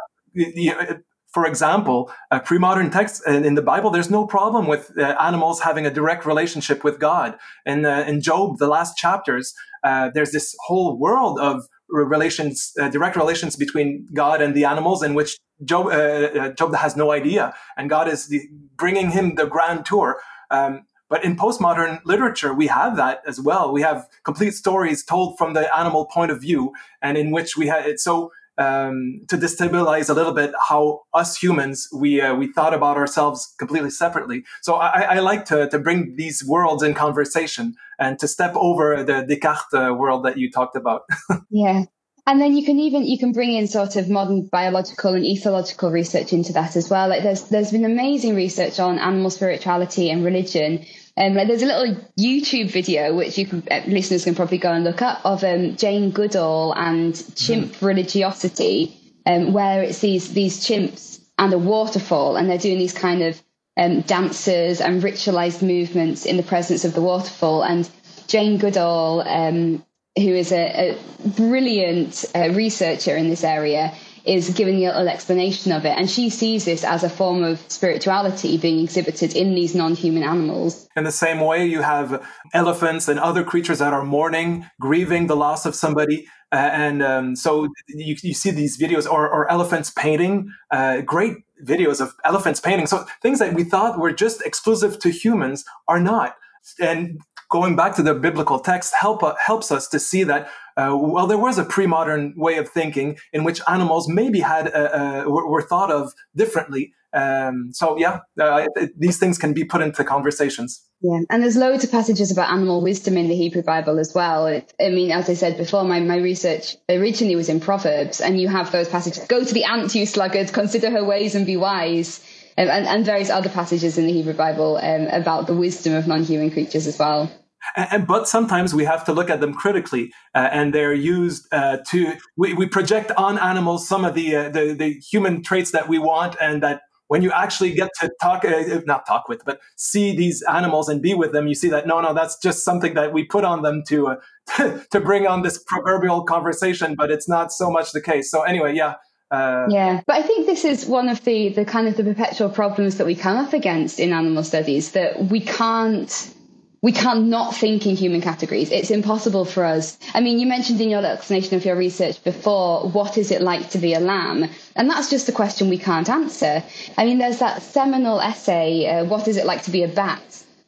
[1.31, 5.85] for example, uh, pre-modern texts in the Bible, there's no problem with uh, animals having
[5.85, 7.37] a direct relationship with God.
[7.65, 12.89] In, uh, in Job, the last chapters, uh, there's this whole world of relations, uh,
[12.89, 17.53] direct relations between God and the animals, in which Job, uh, Job has no idea,
[17.77, 18.41] and God is the,
[18.75, 20.19] bringing him the grand tour.
[20.49, 23.73] Um, but in postmodern literature, we have that as well.
[23.73, 27.67] We have complete stories told from the animal point of view, and in which we
[27.67, 27.99] have it.
[27.99, 32.98] So um, to destabilize a little bit how us humans we uh, we thought about
[32.98, 34.43] ourselves completely separately.
[34.62, 39.02] So I, I, like to to bring these worlds in conversation and to step over
[39.04, 41.04] the Descartes uh, world that you talked about.
[41.50, 41.86] yeah.
[42.28, 45.91] And then you can even you can bring in sort of modern biological and ethological
[45.91, 47.08] research into that as well.
[47.08, 50.86] Like there's there's been amazing research on animal spirituality and religion,
[51.19, 54.71] um, like there's a little YouTube video which you can uh, listeners can probably go
[54.71, 57.86] and look up of um, Jane Goodall and chimp mm.
[57.86, 63.21] religiosity, um, where it's these these chimps and a waterfall, and they're doing these kind
[63.21, 63.41] of
[63.75, 67.63] um, dances and ritualized movements in the presence of the waterfall.
[67.63, 67.89] And
[68.27, 69.84] Jane Goodall, um,
[70.15, 73.93] who is a, a brilliant uh, researcher in this area,
[74.29, 75.97] is giving a little explanation of it.
[75.97, 80.23] And she sees this as a form of spirituality being exhibited in these non human
[80.23, 80.87] animals.
[80.95, 85.35] In the same way, you have elephants and other creatures that are mourning, grieving the
[85.35, 86.27] loss of somebody.
[86.51, 91.37] Uh, and um, so you, you, see these videos or, or elephants painting, uh, great
[91.63, 92.87] videos of elephants painting.
[92.87, 96.35] So things that we thought were just exclusive to humans are not.
[96.79, 100.95] And going back to the biblical text help, uh, helps us to see that uh,
[100.95, 105.23] well, there was a pre-modern way of thinking in which animals maybe had uh, uh,
[105.27, 106.93] were, thought of differently.
[107.11, 110.81] Um, so yeah, uh, it, these things can be put into conversations.
[111.01, 114.47] Yeah, and there's loads of passages about animal wisdom in the Hebrew Bible as well.
[114.47, 118.39] It, I mean, as I said before, my, my research originally was in Proverbs, and
[118.39, 121.57] you have those passages go to the ant, you sluggard, consider her ways and be
[121.57, 122.23] wise,
[122.55, 126.23] and, and, various other passages in the Hebrew Bible um, about the wisdom of non
[126.23, 127.31] human creatures as well.
[127.76, 131.78] And, but sometimes we have to look at them critically, uh, and they're used uh,
[131.88, 135.88] to we, we project on animals some of the, uh, the the human traits that
[135.88, 139.60] we want, and that when you actually get to talk, uh, not talk with, but
[139.76, 142.93] see these animals and be with them, you see that no, no, that's just something
[142.93, 147.28] that we put on them to uh, to bring on this proverbial conversation, but it's
[147.28, 148.32] not so much the case.
[148.32, 148.95] So anyway, yeah.
[149.32, 152.50] Uh, yeah, but I think this is one of the the kind of the perpetual
[152.50, 156.34] problems that we come up against in animal studies that we can't
[156.81, 158.71] we can't think in human categories.
[158.71, 159.97] It's impossible for us.
[160.13, 163.69] I mean, you mentioned in your explanation of your research before, what is it like
[163.71, 164.49] to be a lamb?
[164.75, 166.63] And that's just a question we can't answer.
[166.97, 170.21] I mean, there's that seminal essay, uh, What is it like to be a bat?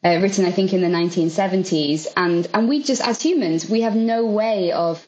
[0.04, 2.08] Uh, written, I think, in the 1970s.
[2.16, 5.06] And, and we just, as humans, we have no way of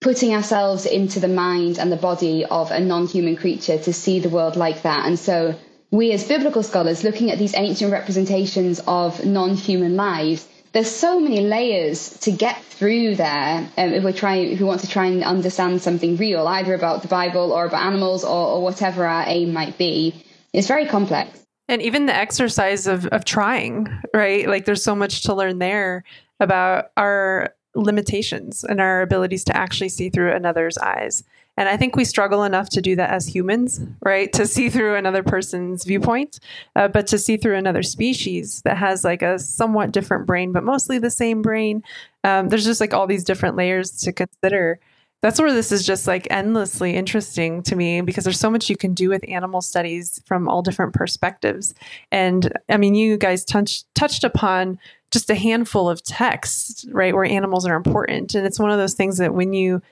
[0.00, 4.28] putting ourselves into the mind and the body of a non-human creature to see the
[4.28, 5.04] world like that.
[5.06, 5.56] And so
[5.90, 11.40] we as biblical scholars looking at these ancient representations of non-human lives there's so many
[11.40, 15.24] layers to get through there um, if we're trying if we want to try and
[15.24, 19.52] understand something real either about the bible or about animals or, or whatever our aim
[19.52, 20.24] might be.
[20.52, 21.44] It's very complex.
[21.68, 24.48] And even the exercise of, of trying right?
[24.48, 26.04] Like there's so much to learn there
[26.40, 31.24] about our limitations and our abilities to actually see through another's eyes
[31.58, 34.32] and I think we struggle enough to do that as humans, right?
[34.34, 36.38] To see through another person's viewpoint,
[36.76, 40.62] uh, but to see through another species that has like a somewhat different brain, but
[40.62, 41.82] mostly the same brain.
[42.22, 44.78] Um, there's just like all these different layers to consider.
[45.20, 48.76] That's where this is just like endlessly interesting to me because there's so much you
[48.76, 51.74] can do with animal studies from all different perspectives.
[52.12, 54.78] And I mean, you guys touched touched upon
[55.10, 58.36] just a handful of texts, right, where animals are important.
[58.36, 59.82] And it's one of those things that when you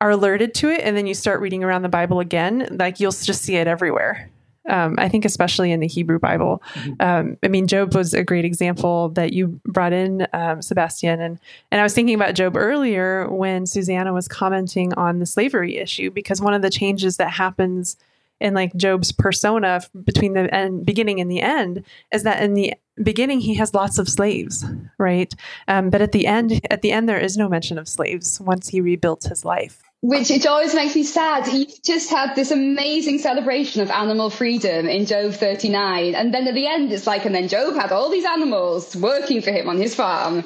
[0.00, 3.12] are alerted to it and then you start reading around the Bible again, like you'll
[3.12, 4.30] just see it everywhere.
[4.68, 6.62] Um, I think especially in the Hebrew Bible.
[6.74, 6.92] Mm-hmm.
[7.00, 11.38] Um, I mean, Job was a great example that you brought in, um, Sébastien, and
[11.70, 16.10] and I was thinking about Job earlier when Suzanna was commenting on the slavery issue
[16.10, 17.96] because one of the changes that happens
[18.40, 22.74] in like Job's persona between the end, beginning and the end is that in the
[23.02, 24.64] beginning he has lots of slaves,
[24.98, 25.32] right?
[25.68, 28.68] Um, but at the end, at the end there is no mention of slaves once
[28.68, 31.48] he rebuilds his life which it always makes me sad.
[31.48, 36.14] You just had this amazing celebration of animal freedom in Job 39.
[36.14, 39.42] And then at the end, it's like, and then Job had all these animals working
[39.42, 40.42] for him on his farm,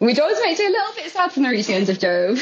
[0.00, 2.38] which always makes me a little bit sad from the reading end of Job.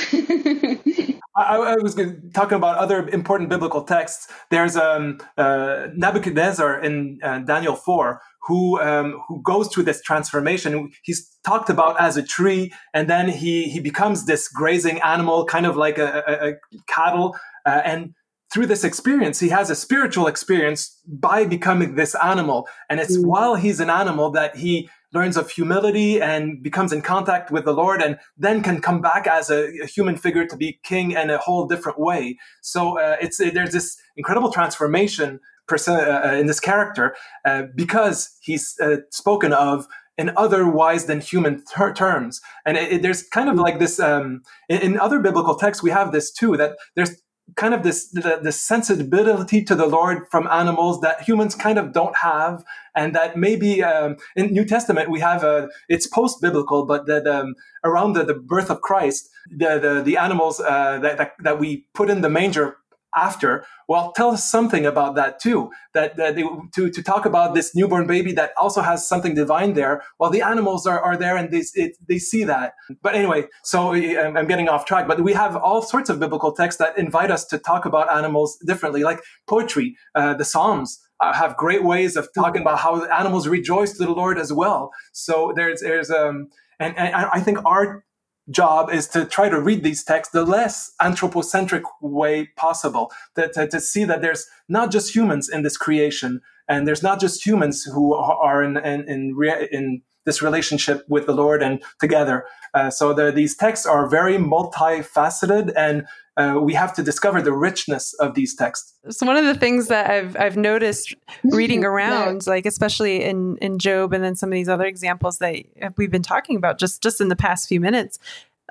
[1.37, 1.95] I, I, was
[2.33, 4.29] talking about other important biblical texts.
[4.51, 10.91] There's um, uh, Nebuchadnezzar in uh, Daniel 4, who um, who goes through this transformation.
[11.03, 15.67] He's talked about as a tree, and then he he becomes this grazing animal, kind
[15.67, 16.55] of like a, a, a
[16.87, 17.37] cattle.
[17.65, 18.15] Uh, and
[18.53, 22.69] through this experience, he has a spiritual experience by becoming this animal.
[22.91, 23.25] And it's mm.
[23.25, 27.73] while he's an animal that he learns of humility and becomes in contact with the
[27.73, 31.31] Lord, and then can come back as a, a human figure to be king in
[31.31, 32.39] a whole different way.
[32.63, 38.77] So uh, it's there's this incredible transformation uh, uh, in this character uh, because he's
[39.11, 39.87] spoken of
[40.19, 42.41] in otherwise than human ter- terms.
[42.67, 45.91] And it, it, there's kind of like this um, in, in, other biblical texts, we
[45.91, 47.23] have this too that there's
[47.57, 51.93] kind of this the, the, sensibility to the Lord from animals that humans kind of
[51.93, 52.63] don't have,
[52.95, 57.27] and that maybe um, in New Testament we have a it's post biblical, but that
[57.27, 61.59] um, around the, the birth of Christ, the the, the animals uh, that, that that
[61.59, 62.77] we put in the manger
[63.17, 66.45] after well tell us something about that too that, that they,
[66.75, 70.03] to, to talk about this newborn baby that also has something divine there.
[70.17, 72.75] While the animals are, are there and they, it, they see that.
[73.03, 76.79] But anyway so i'm getting off track but we have all sorts of biblical texts
[76.79, 81.57] that invite us to talk about animals differently like poetry uh, the psalms uh, have
[81.57, 84.91] great ways of talking about how animals rejoice to the lord as well.
[85.13, 86.49] So there's there's um
[86.81, 88.05] and, and i think art
[88.51, 93.69] job is to try to read these texts the less anthropocentric way possible to, to,
[93.69, 97.85] to, see that there's not just humans in this creation and there's not just humans
[97.85, 102.45] who are in in in, in this relationship with the lord and together.
[102.75, 107.53] Uh, so the, these texts are very multifaceted and uh, we have to discover the
[107.53, 108.95] richness of these texts.
[109.11, 111.15] So one of the things that I've I've noticed
[111.45, 115.57] reading around, like especially in in Job and then some of these other examples that
[115.97, 118.19] we've been talking about just just in the past few minutes,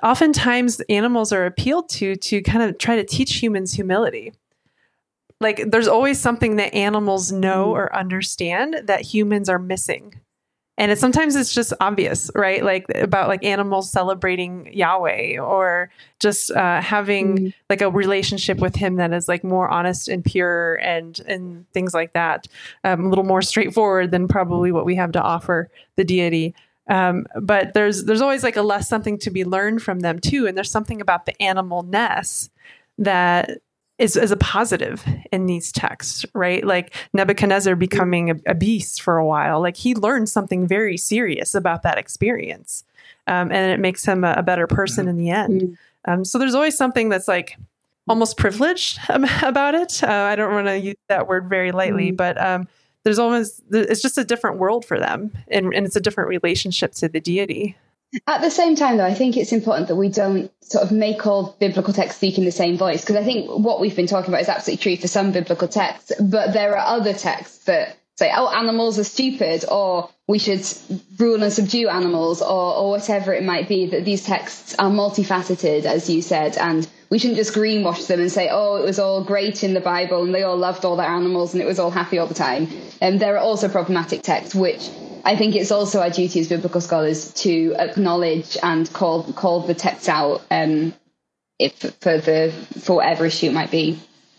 [0.02, 4.32] oftentimes animals are appealed to to kind of try to teach humans humility.
[5.40, 7.72] Like there's always something that animals know Mm.
[7.76, 10.20] or understand that humans are missing.
[10.78, 12.64] And sometimes it's just obvious, right?
[12.64, 17.54] Like about like animals celebrating Yahweh or just uh, having Mm.
[17.68, 21.92] like a relationship with Him that is like more honest and pure and and things
[21.92, 22.48] like that.
[22.84, 26.54] Um, a little more straightforward than probably what we have to offer the deity.
[26.88, 30.46] Um, but there's there's always like a less something to be learned from them too,
[30.46, 32.48] and there's something about the animalness
[32.98, 33.60] that
[34.02, 36.64] is, is a positive in these texts, right?
[36.64, 41.54] Like Nebuchadnezzar becoming a, a beast for a while, like he learned something very serious
[41.54, 42.84] about that experience,
[43.26, 45.60] um, and it makes him a, a better person in the end.
[45.62, 45.76] Mm.
[46.04, 47.56] Um, so there's always something that's like
[48.08, 50.02] almost privileged um, about it.
[50.02, 52.16] Uh, I don't want to use that word very lightly, Mm.
[52.16, 52.68] but um,
[53.04, 56.92] there's almost it's just a different world for them, and, and it's a different relationship
[56.94, 57.76] to the deity.
[58.26, 61.26] At the same time, though, I think it's important that we don't sort of make
[61.26, 64.28] all biblical texts speak in the same voice, because I think what we've been talking
[64.28, 68.30] about is absolutely true for some biblical texts, but there are other texts that say,
[68.34, 70.62] oh, animals are stupid, or we should
[71.18, 75.84] rule and subdue animals, or, or whatever it might be, that these texts are multifaceted,
[75.84, 79.24] as you said, and we shouldn't just greenwash them and say, oh, it was all
[79.24, 81.90] great in the Bible and they all loved all their animals and it was all
[81.90, 82.68] happy all the time.
[83.02, 84.88] And there are also problematic texts which
[85.24, 89.74] I think it's also our duty as biblical scholars to acknowledge and call call the
[89.74, 90.92] texts out um,
[91.58, 93.98] if for the for whatever issue it might be.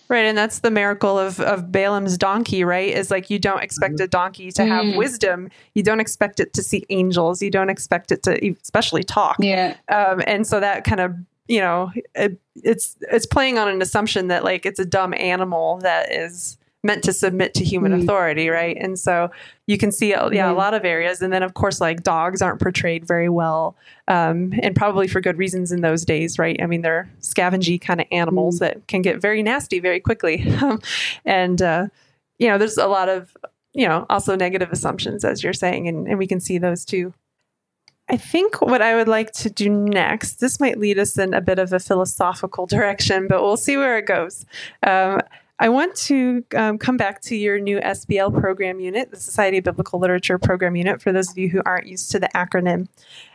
[0.10, 2.90] Right, and that's the miracle of of Balaam's donkey, right?
[2.94, 4.98] Is like you don't expect a donkey to have Mm.
[4.98, 5.50] wisdom.
[5.74, 7.42] You don't expect it to see angels.
[7.42, 9.38] You don't expect it to especially talk.
[9.40, 11.16] Yeah, Um, and so that kind of
[11.48, 15.78] you know it, it's it's playing on an assumption that like it's a dumb animal
[15.80, 18.04] that is meant to submit to human Mm.
[18.04, 18.76] authority, right?
[18.80, 19.32] And so
[19.68, 20.58] you can see uh, yeah a Mm.
[20.58, 23.76] lot of areas, and then of course like dogs aren't portrayed very well,
[24.08, 26.62] um, and probably for good reasons in those days, right?
[26.62, 30.46] I mean they're scavengy kind of animals that can get very nasty very quickly,
[31.26, 31.88] and uh,
[32.40, 33.36] you know there's a lot of
[33.74, 37.14] you know also negative assumptions as you're saying, and, and we can see those too.
[38.10, 41.40] I think what I would like to do next, this might lead us in a
[41.40, 44.46] bit of a philosophical direction, but we'll see where it goes.
[44.86, 45.22] Um,
[45.64, 49.64] I want to um, come back to your new SBL program unit, the Society of
[49.64, 52.90] Biblical Literature program unit, for those of you who aren't used to the acronym.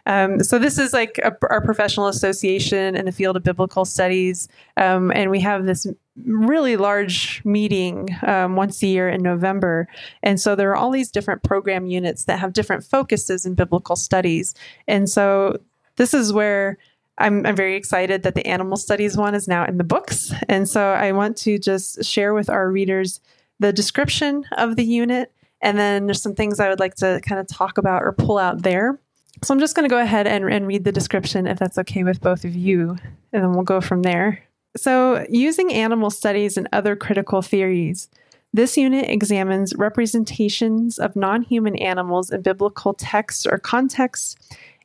[0.04, 4.46] Um, so, this is like a, our professional association in the field of biblical studies.
[4.76, 5.86] Um, and we have this
[6.26, 9.88] really large meeting um, once a year in November.
[10.22, 13.96] And so, there are all these different program units that have different focuses in biblical
[13.96, 14.54] studies.
[14.86, 15.56] And so,
[15.96, 16.76] this is where
[17.18, 20.32] I'm, I'm very excited that the animal studies one is now in the books.
[20.48, 23.20] And so I want to just share with our readers
[23.58, 25.32] the description of the unit.
[25.60, 28.38] And then there's some things I would like to kind of talk about or pull
[28.38, 29.00] out there.
[29.42, 32.04] So I'm just going to go ahead and, and read the description if that's okay
[32.04, 32.96] with both of you.
[33.32, 34.42] And then we'll go from there.
[34.76, 38.08] So, using animal studies and other critical theories,
[38.52, 44.36] this unit examines representations of non human animals in biblical texts or contexts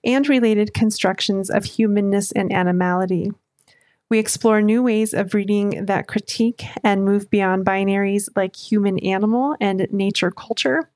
[0.04, 3.32] and related constructions of humanness and animality.
[4.10, 9.56] We explore new ways of reading that critique and move beyond binaries like human animal
[9.60, 10.90] and nature culture,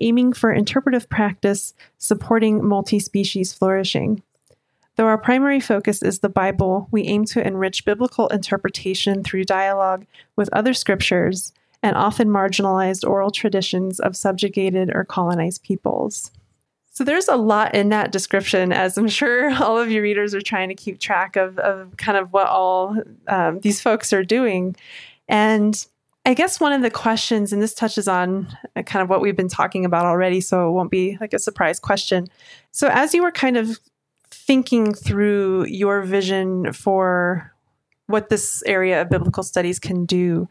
[0.00, 4.22] aiming for interpretive practice supporting multi species flourishing.
[4.96, 10.06] Though our primary focus is the Bible, we aim to enrich biblical interpretation through dialogue
[10.36, 11.52] with other scriptures
[11.82, 16.30] and often marginalized oral traditions of subjugated or colonized peoples.
[16.94, 20.40] So there's a lot in that description, as I'm sure all of your readers are
[20.40, 24.76] trying to keep track of, of kind of what all um, these folks are doing.
[25.28, 25.84] And
[26.24, 29.36] I guess one of the questions, and this touches on uh, kind of what we've
[29.36, 32.28] been talking about already, so it won't be like a surprise question.
[32.70, 33.80] So as you were kind of
[34.30, 37.52] thinking through your vision for
[38.06, 40.48] what this area of biblical studies can do,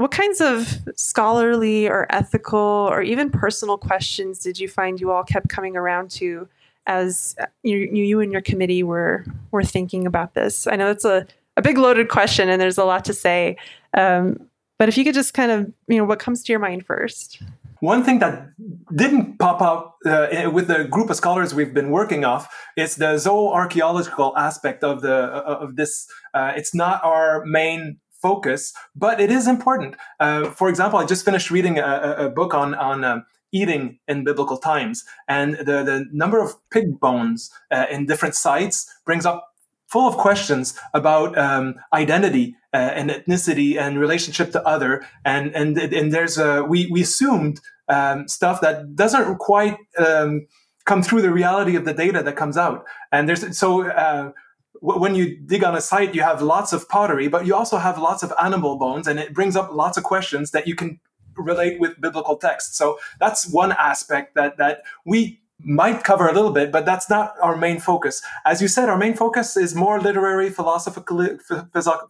[0.00, 5.22] what kinds of scholarly or ethical or even personal questions did you find you all
[5.22, 6.48] kept coming around to
[6.86, 10.66] as you, you and your committee were were thinking about this?
[10.66, 11.26] I know it's a,
[11.58, 13.58] a big loaded question and there's a lot to say.
[13.92, 14.48] Um,
[14.78, 17.42] but if you could just kind of, you know, what comes to your mind first?
[17.80, 18.52] One thing that
[18.94, 23.16] didn't pop up uh, with the group of scholars we've been working off is the
[23.16, 26.06] zooarchaeological aspect of the of this.
[26.32, 29.96] Uh, it's not our main focus, but it is important.
[30.18, 34.24] Uh, for example, I just finished reading a, a book on on um, eating in
[34.24, 39.46] biblical times, and the the number of pig bones uh, in different sites brings up
[39.88, 45.76] full of questions about um, identity uh, and ethnicity and relationship to other, and and
[45.78, 50.46] and there's a we we assumed um, stuff that doesn't quite um,
[50.84, 54.32] come through the reality of the data that comes out, and there's so.
[54.80, 57.98] When you dig on a site, you have lots of pottery, but you also have
[57.98, 61.00] lots of animal bones, and it brings up lots of questions that you can
[61.36, 62.76] relate with biblical texts.
[62.76, 67.34] So that's one aspect that that we might cover a little bit, but that's not
[67.42, 68.22] our main focus.
[68.44, 71.36] As you said, our main focus is more literary, philosophical,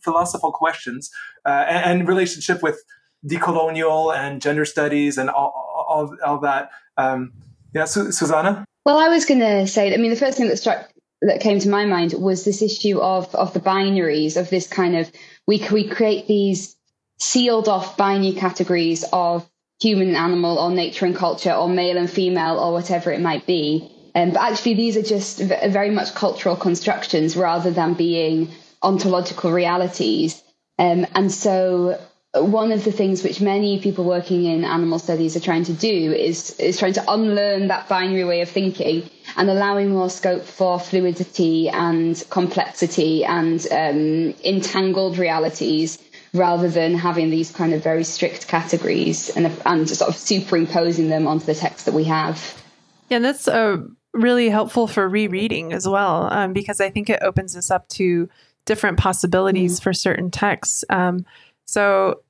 [0.02, 1.10] philosophical questions
[1.44, 2.84] uh, and, and, relationship with
[3.26, 6.70] decolonial and gender studies and all, all, all that.
[6.96, 7.32] Um,
[7.74, 8.64] yeah, Su- Suzanna.
[8.84, 10.88] Well, I was going to say, I mean, the first thing that struck
[11.22, 14.96] that came to my mind was this issue of of the binaries of this kind
[14.96, 15.10] of
[15.46, 16.76] we we create these
[17.18, 19.48] sealed off binary categories of
[19.80, 23.46] human and animal or nature and culture or male and female or whatever it might
[23.46, 23.90] be.
[24.14, 28.50] Um, but actually, these are just v- very much cultural constructions rather than being
[28.82, 30.42] ontological realities.
[30.78, 32.00] Um, and so
[32.34, 36.12] one of the things which many people working in animal studies are trying to do
[36.12, 40.78] is is trying to unlearn that binary way of thinking and allowing more scope for
[40.78, 45.98] fluidity and complexity and um, entangled realities
[46.32, 51.26] rather than having these kind of very strict categories and and sort of superimposing them
[51.26, 52.62] onto the text that we have.
[53.08, 53.78] Yeah, and that's uh,
[54.14, 58.28] really helpful for rereading as well um, because I think it opens us up to
[58.66, 59.82] different possibilities mm.
[59.82, 60.84] for certain texts.
[60.90, 61.24] Um,
[61.70, 62.22] so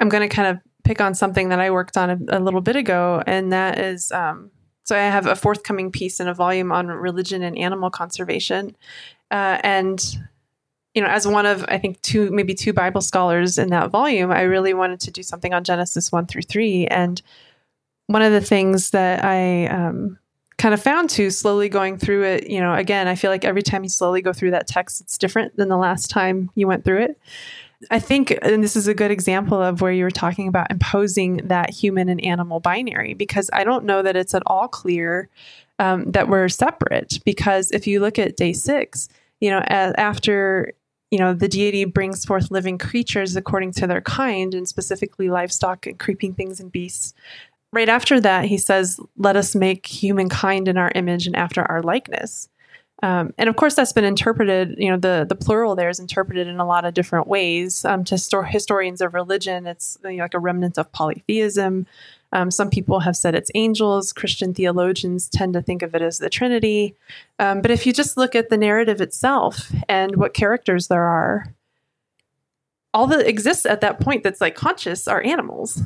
[0.00, 2.60] I'm going to kind of pick on something that I worked on a, a little
[2.60, 4.50] bit ago, and that is um,
[4.86, 8.76] so I have a forthcoming piece in a volume on religion and animal conservation.
[9.32, 10.00] Uh, and,
[10.94, 14.30] you know, as one of, I think, two, maybe two Bible scholars in that volume,
[14.30, 16.86] I really wanted to do something on Genesis 1 through 3.
[16.86, 17.20] And
[18.06, 20.18] one of the things that I, um,
[20.58, 23.62] kind of found to slowly going through it you know again i feel like every
[23.62, 26.82] time you slowly go through that text it's different than the last time you went
[26.82, 27.20] through it
[27.90, 31.38] I think, and this is a good example of where you were talking about imposing
[31.48, 35.28] that human and animal binary, because I don't know that it's at all clear
[35.78, 37.18] um, that we're separate.
[37.24, 39.08] Because if you look at day six,
[39.40, 40.72] you know, after
[41.10, 45.86] you know the deity brings forth living creatures according to their kind, and specifically livestock
[45.86, 47.14] and creeping things and beasts.
[47.72, 51.82] Right after that, he says, "Let us make humankind in our image and after our
[51.82, 52.48] likeness."
[53.02, 54.76] Um, and of course, that's been interpreted.
[54.78, 57.84] You know, the the plural there is interpreted in a lot of different ways.
[57.84, 61.86] Um, to sto- historians of religion, it's you know, like a remnant of polytheism.
[62.32, 64.12] Um, some people have said it's angels.
[64.12, 66.94] Christian theologians tend to think of it as the Trinity.
[67.38, 71.54] Um, but if you just look at the narrative itself and what characters there are,
[72.92, 75.80] all that exists at that point that's like conscious are animals.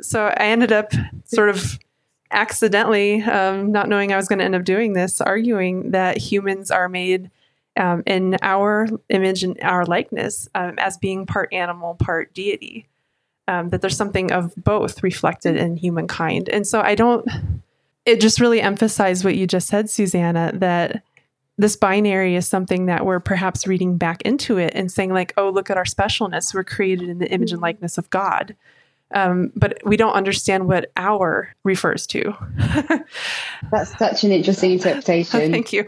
[0.00, 0.92] So I ended up
[1.24, 1.78] sort of
[2.36, 6.70] accidentally, um, not knowing I was going to end up doing this, arguing that humans
[6.70, 7.30] are made
[7.76, 12.86] um, in our image and our likeness um, as being part animal, part deity.
[13.48, 16.48] Um, that there's something of both reflected in humankind.
[16.48, 17.28] And so I don't,
[18.04, 21.02] it just really emphasized what you just said, Suzanna, that
[21.56, 25.48] this binary is something that we're perhaps reading back into it and saying, like, oh,
[25.48, 26.52] look at our specialness.
[26.52, 28.56] We're created in the image and likeness of God.
[29.14, 32.34] Um, but we don't understand what our refers to.
[33.70, 35.52] That's such an interesting interpretation.
[35.52, 35.86] Thank you.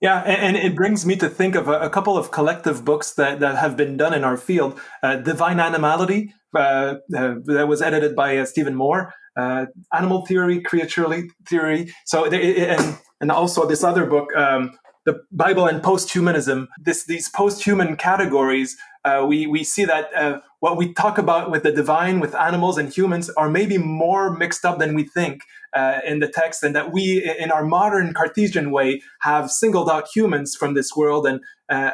[0.00, 3.14] Yeah, and, and, it brings me to think of a, a, couple of collective books
[3.14, 4.80] that, that have been done in our field.
[5.02, 9.12] Uh, Divine Animality, uh, uh, that was edited by uh, Stephen Moore.
[9.36, 11.06] Uh, animal theory, creature
[11.48, 11.92] theory.
[12.04, 16.66] So, and and also this other book, um, the Bible and posthumanism.
[16.82, 21.62] This these posthuman categories uh, we we see that uh, what we talk about with
[21.62, 25.42] the divine, with animals and humans, are maybe more mixed up than we think
[25.72, 30.06] uh, in the text, and that we, in our modern Cartesian way, have singled out
[30.14, 31.26] humans from this world.
[31.26, 31.92] And uh,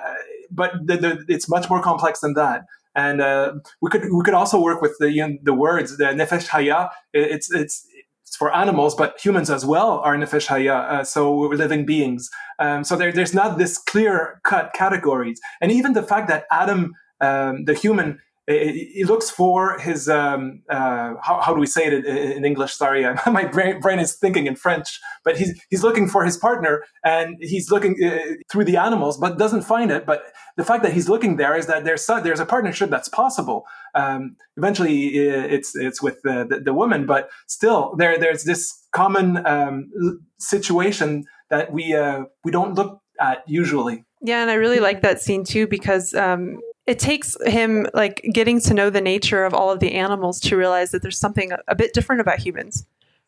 [0.50, 2.64] but the, the, it's much more complex than that.
[2.94, 6.04] And uh, we could we could also work with the you know, the words the
[6.06, 6.90] nefesh haya.
[7.12, 7.86] It's it's
[8.24, 12.28] it's for animals, but humans as well are nefesh haya, uh, so we're living beings.
[12.58, 16.94] Um, so there, there's not this clear cut categories, and even the fact that Adam,
[17.20, 22.04] um, the human, he looks for his um, uh, how, how, do we say it
[22.06, 22.74] in, English?
[22.74, 25.00] Sorry, my brain, brain, is thinking in French.
[25.24, 29.36] But he's he's looking for his partner, and he's looking uh, through the animals, but
[29.36, 30.06] doesn't find it.
[30.06, 30.22] But
[30.56, 33.64] the fact that he's looking there is that there's there's a partnership that's possible.
[33.96, 39.44] Um, eventually, it's it's with the, the, the, woman, but still there there's this common
[39.44, 39.90] um,
[40.38, 44.04] situation that we uh, we don't look at usually.
[44.20, 48.60] Yeah, and I really like that scene too because um, it takes him like getting
[48.60, 51.74] to know the nature of all of the animals to realize that there's something a
[51.74, 52.86] bit different about humans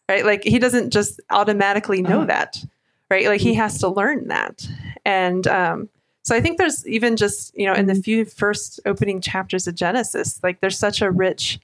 [0.08, 2.26] right like he doesn't just automatically know uh-huh.
[2.26, 2.64] that
[3.10, 4.66] right like he has to learn that
[5.04, 5.88] and um,
[6.22, 8.02] so i think there's even just you know in the mm-hmm.
[8.02, 11.58] few first opening chapters of genesis like there's such a rich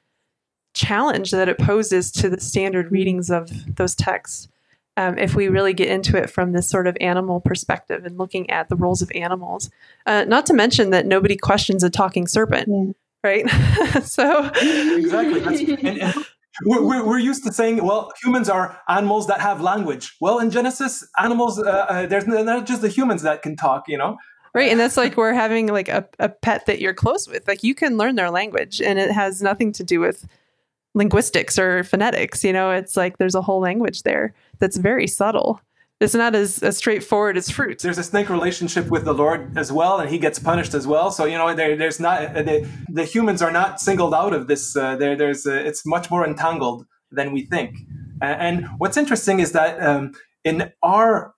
[0.74, 2.94] challenge that it poses to the standard mm-hmm.
[2.94, 4.48] readings of those texts
[4.96, 8.48] um, if we really get into it from this sort of animal perspective and looking
[8.50, 9.70] at the roles of animals.
[10.06, 12.92] Uh, not to mention that nobody questions a talking serpent, yeah.
[13.22, 13.48] right?
[14.04, 16.24] so exactly, and, and
[16.64, 20.16] we're, we're, used to saying, well, humans are animals that have language.
[20.20, 23.98] Well, in Genesis, animals, uh, uh, there's not just the humans that can talk, you
[23.98, 24.18] know?
[24.54, 24.70] Right.
[24.70, 27.48] And that's like we're having like a, a pet that you're close with.
[27.48, 30.28] Like you can learn their language and it has nothing to do with
[30.94, 32.44] linguistics or phonetics.
[32.44, 35.60] You know, it's like there's a whole language there that's very subtle.
[36.00, 37.78] It's not as, as straightforward as fruit.
[37.78, 41.10] There's a snake relationship with the Lord as well, and he gets punished as well.
[41.10, 44.76] So you know, there, there's not the, the humans are not singled out of this.
[44.76, 47.76] Uh, there, there's a, it's much more entangled than we think.
[48.20, 50.12] And, and what's interesting is that um,
[50.44, 51.34] in our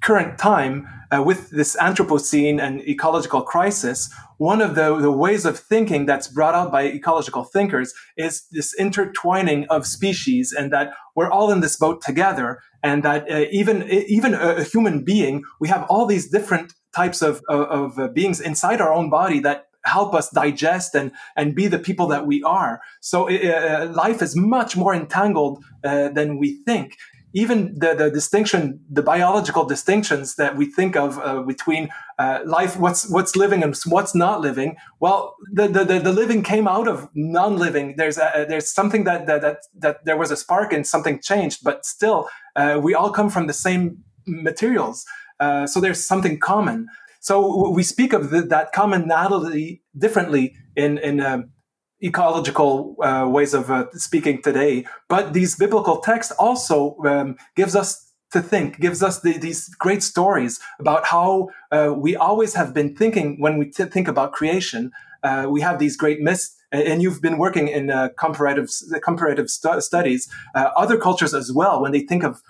[0.00, 4.12] current time, uh, with this Anthropocene and ecological crisis,
[4.42, 8.74] one of the, the ways of thinking that's brought out by ecological thinkers is this
[8.74, 13.88] intertwining of species and that we're all in this boat together and that uh, even,
[13.88, 18.08] even a, a, human being, we have all these different types of, of, of uh,
[18.08, 22.26] beings inside our own body that help us digest and and be the people that
[22.26, 22.80] we are.
[23.00, 26.96] So uh, uh life is much more entangled uh, than we think
[27.34, 32.78] even the, the distinction, the biological distinctions that we think of uh, between uh, life,
[32.78, 34.76] what's what's living and what's not living.
[35.00, 37.94] Well, the the, the, living came out of non-living.
[37.96, 41.86] There's there's something that, that that that there was a spark and something changed, but
[41.86, 45.04] still, uh, we all come from the same materials.
[45.40, 46.88] Uh, so there's something common.
[47.20, 51.50] So we speak of the, that commonality differently in in um,
[52.02, 54.84] ecological uh, ways of uh, speaking today.
[55.08, 60.02] But these biblical texts also um, gives us to think, gives us the, these great
[60.02, 64.90] stories about how uh, we always have been thinking when we t- think about creation.
[65.22, 68.68] Uh, we have these great myths, and you've been working in uh, comparative
[69.04, 70.28] comparative stu- studies.
[70.54, 72.40] Uh, other cultures as well, when they think of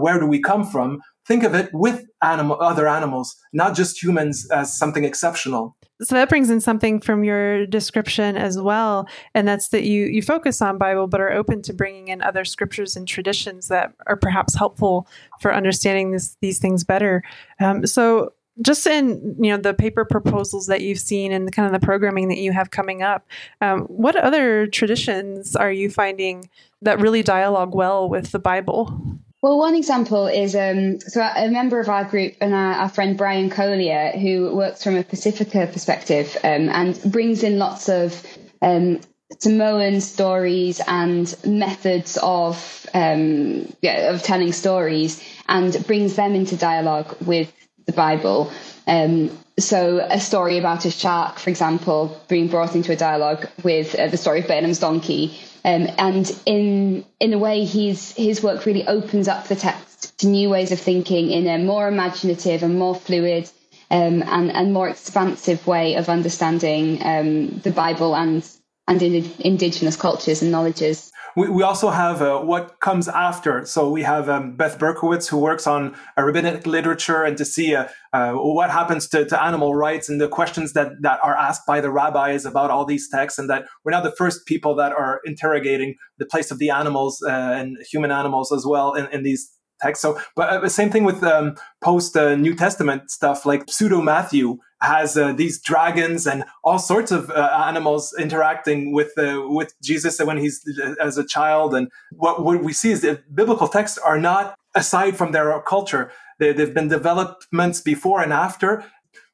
[0.00, 4.50] where do we come from, think of it with animal, other animals, not just humans
[4.50, 9.68] as something exceptional so that brings in something from your description as well and that's
[9.68, 13.08] that you you focus on bible but are open to bringing in other scriptures and
[13.08, 15.06] traditions that are perhaps helpful
[15.40, 17.22] for understanding this, these things better.
[17.60, 18.32] Um, so
[18.62, 21.84] just in you know the paper proposals that you've seen and the kind of the
[21.84, 23.26] programming that you have coming up
[23.60, 26.48] um, what other traditions are you finding
[26.80, 28.98] that really dialogue well with the bible
[29.42, 33.16] well, one example is um, so a member of our group and our, our, friend
[33.18, 38.26] Brian Kolia, who works from a Pacifica perspective um, and brings in lots of
[38.62, 39.00] um,
[39.38, 47.14] Samoan stories and methods of um, yeah, of telling stories, and brings them into dialogue
[47.20, 47.52] with
[47.84, 48.50] the Bible.
[48.86, 53.94] Um, so, a story about a shark, for example, being brought into a dialogue with
[53.94, 58.64] uh, the story of Balaam's donkey um, and in in a way, his his work
[58.66, 62.78] really opens up the text to new ways of thinking in a more imaginative and
[62.78, 63.50] more fluid
[63.90, 68.48] um, and and more expansive way of understanding um, the Bible and
[68.88, 73.64] and in indigenous cultures and knowledges we, we also have uh, what comes after.
[73.66, 77.74] So we have um, Beth Berkowitz, who works on uh, rabbinic literature and to see
[77.74, 81.66] uh, uh, what happens to, to animal rights and the questions that, that are asked
[81.66, 84.92] by the rabbis about all these texts, and that we're not the first people that
[84.92, 89.22] are interrogating the place of the animals uh, and human animals as well in, in
[89.22, 90.00] these texts.
[90.00, 95.16] So, but uh, same thing with um, post New Testament stuff like pseudo Matthew has
[95.16, 100.36] uh, these dragons and all sorts of uh, animals interacting with uh, with Jesus when
[100.36, 101.74] he's uh, as a child.
[101.74, 106.12] And what, what we see is that biblical texts are not aside from their culture.
[106.38, 108.84] They, they've been developments before and after.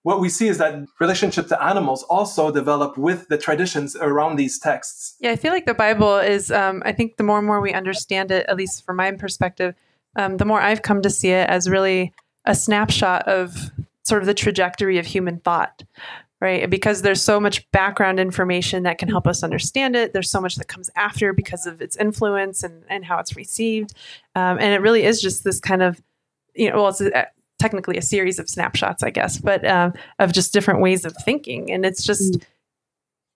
[0.05, 4.59] What we see is that relationship to animals also develop with the traditions around these
[4.59, 5.15] texts.
[5.21, 6.51] Yeah, I feel like the Bible is.
[6.51, 9.75] Um, I think the more and more we understand it, at least from my perspective,
[10.17, 12.13] um, the more I've come to see it as really
[12.45, 13.71] a snapshot of
[14.05, 15.83] sort of the trajectory of human thought,
[16.41, 16.69] right?
[16.69, 20.13] Because there's so much background information that can help us understand it.
[20.13, 23.95] There's so much that comes after because of its influence and, and how it's received.
[24.35, 26.03] Um, and it really is just this kind of,
[26.55, 27.29] you know, well, it's a,
[27.59, 31.71] technically a series of snapshots, I guess, but um, of just different ways of thinking.
[31.71, 32.45] And it's just, mm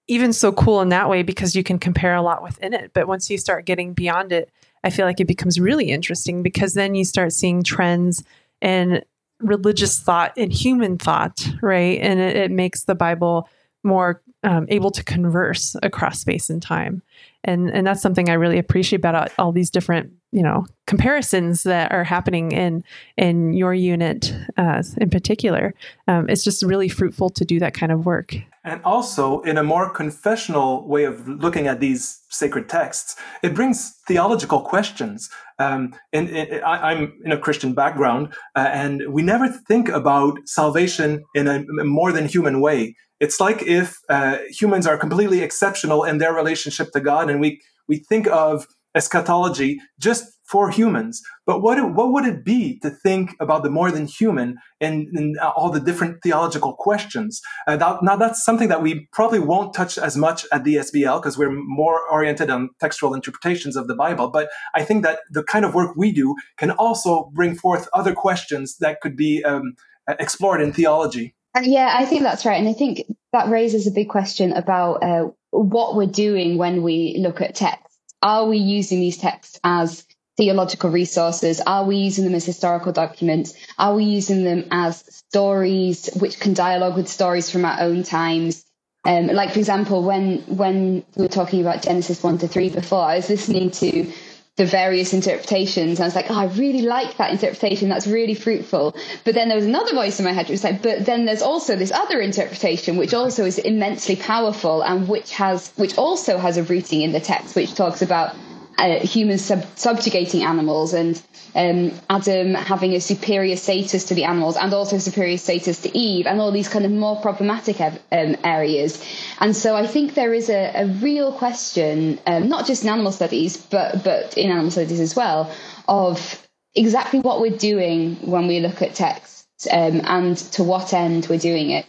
[0.08, 2.92] even so cool in that way because you can compare a lot within it.
[2.94, 4.50] But once you start getting beyond it,
[4.84, 8.22] I feel like it becomes really interesting because then you start seeing trends
[8.60, 9.02] in
[9.40, 11.98] religious thought and human thought, right?
[12.00, 13.48] And it, it makes the Bible
[13.82, 17.02] more um, able to converse across space and time.
[17.44, 21.92] and and that's something I really appreciate about all these different you know comparisons that
[21.92, 22.84] are happening in
[23.16, 25.74] in your unit uh, in particular.
[26.08, 28.36] Um, it's just really fruitful to do that kind of work.
[28.66, 33.14] And also, in a more confessional way of looking at these sacred texts,
[33.44, 35.30] it brings theological questions.
[35.60, 40.40] Um, and, and I, am in a Christian background, uh, and we never think about
[40.46, 42.96] salvation in a, more than human way.
[43.20, 47.62] It's like if uh, humans are completely exceptional in their relationship to God, and we
[47.86, 51.22] we think of eschatology just for humans.
[51.44, 55.38] But what what would it be to think about the more than human and, and
[55.38, 57.40] all the different theological questions?
[57.66, 61.20] Uh, that, now that's something that we probably won't touch as much at the SBL
[61.20, 64.28] because we're more oriented on textual interpretations of the Bible.
[64.28, 68.14] But I think that the kind of work we do can also bring forth other
[68.14, 69.74] questions that could be um,
[70.08, 71.34] explored in theology.
[71.56, 72.58] Uh, yeah, I think that's right.
[72.58, 77.16] And I think that raises a big question about uh, what we're doing when we
[77.18, 77.98] look at texts.
[78.22, 80.05] Are we using these texts as
[80.36, 81.60] theological resources?
[81.60, 83.54] Are we using them as historical documents?
[83.78, 88.64] Are we using them as stories which can dialogue with stories from our own times?
[89.04, 93.02] Um, like, for example, when when we were talking about Genesis 1 to 3 before,
[93.02, 94.12] I was listening to
[94.56, 95.98] the various interpretations.
[95.98, 97.90] And I was like, oh, I really like that interpretation.
[97.90, 98.96] That's really fruitful.
[99.24, 101.42] But then there was another voice in my head which was like, but then there's
[101.42, 106.56] also this other interpretation, which also is immensely powerful and which has, which also has
[106.56, 108.34] a rooting in the text, which talks about
[108.78, 111.22] uh, humans sub- subjugating animals and
[111.54, 116.26] um, Adam having a superior status to the animals and also superior status to Eve
[116.26, 119.02] and all these kind of more problematic um, areas.
[119.40, 123.12] And so I think there is a, a real question, um, not just in animal
[123.12, 125.50] studies, but, but in animal studies as well,
[125.88, 131.26] of exactly what we're doing when we look at text um, and to what end
[131.30, 131.86] we're doing it.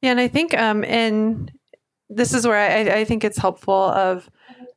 [0.00, 1.50] Yeah, and I think, um, and
[2.08, 4.30] this is where I, I think it's helpful of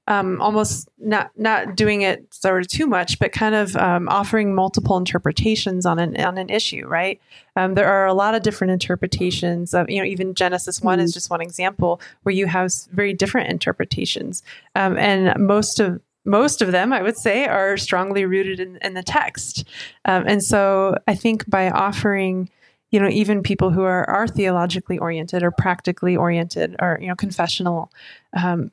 [0.08, 4.56] um, almost not not doing it sort of too much, but kind of um, offering
[4.56, 6.88] multiple interpretations on an on an issue.
[6.88, 7.22] Right?
[7.56, 11.06] Um, there are a lot of different interpretations of you know even Genesis one mm-hmm.
[11.06, 14.44] is just one example where you have very different interpretations,
[14.76, 18.94] um, and most of most of them, I would say, are strongly rooted in, in
[18.94, 19.68] the text.
[20.06, 22.50] Um, and so I think by offering
[22.92, 27.16] you know even people who are are theologically oriented or practically oriented or you know
[27.16, 27.92] confessional
[28.34, 28.72] um,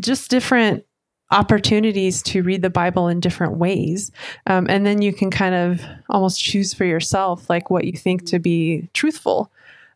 [0.00, 0.84] just different
[1.30, 4.10] opportunities to read the Bible in different ways.
[4.46, 8.24] Um, and then you can kind of almost choose for yourself, like what you think
[8.26, 9.50] to be truthful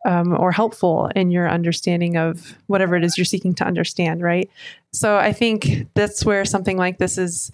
[0.05, 4.49] um, or helpful in your understanding of whatever it is you're seeking to understand, right?
[4.91, 7.51] So I think that's where something like this is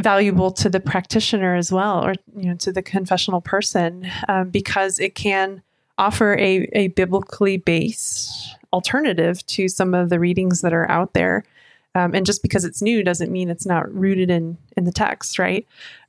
[0.00, 4.98] valuable to the practitioner as well, or you know, to the confessional person, um, because
[4.98, 5.62] it can
[5.98, 11.44] offer a, a biblically based alternative to some of the readings that are out there.
[11.94, 15.38] Um, and just because it's new doesn't mean it's not rooted in in the text,
[15.38, 15.66] right?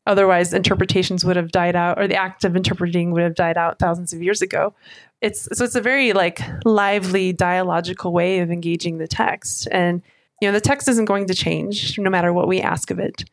[0.07, 3.79] Otherwise, interpretations would have died out, or the act of interpreting would have died out
[3.79, 4.73] thousands of years ago.
[5.21, 10.01] It's so it's a very like lively dialogical way of engaging the text, and
[10.39, 13.23] you know the text isn't going to change no matter what we ask of it.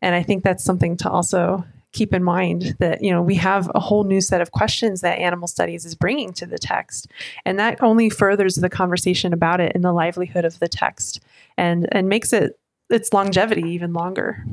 [0.00, 1.64] And I think that's something to also
[1.98, 5.18] keep in mind that you know we have a whole new set of questions that
[5.18, 7.08] animal studies is bringing to the text.
[7.44, 11.20] And that only furthers the conversation about it and the livelihood of the text
[11.56, 14.44] and and makes it its longevity even longer.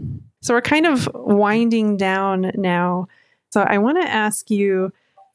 [0.42, 3.08] So we're kind of winding down now.
[3.52, 4.92] So i want to ask you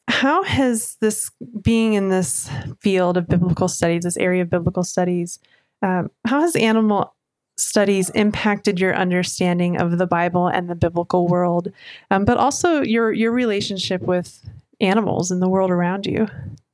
[0.07, 1.31] how has this
[1.61, 2.49] being in this
[2.81, 5.39] field of biblical studies this area of biblical studies
[5.81, 7.15] um, how has animal
[7.61, 11.71] studies impacted your understanding of the Bible and the biblical world,
[12.09, 14.41] um, but also your your relationship with
[14.79, 16.27] animals and the world around you.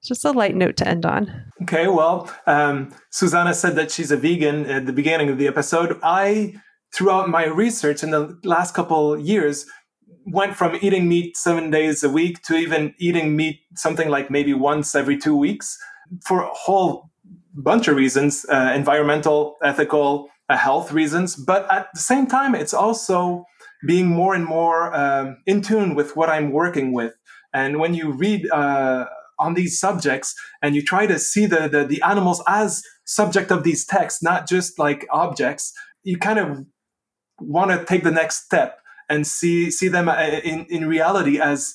[0.03, 1.43] Just a light note to end on.
[1.63, 5.99] Okay, well, um, Suzanna said that she's a vegan at the beginning of the episode.
[6.01, 6.55] I,
[6.93, 9.65] throughout my research in the last couple years,
[10.25, 14.53] went from eating meat seven days a week to even eating meat something like maybe
[14.53, 15.77] once every two weeks
[16.25, 17.09] for a whole
[17.53, 23.45] bunch of reasons uh, environmental, ethical, health reasons, but at the same time, it's also
[23.85, 27.13] being more and more um, in tune with what I'm working with.
[27.53, 29.05] And when you read uh,
[29.39, 33.63] on these subjects and you try to see the, the, the animals as subject of
[33.63, 35.73] these texts, not just like objects,
[36.03, 36.65] you kind of
[37.39, 38.79] want to take the next step
[39.09, 41.73] and see see them uh, in in reality as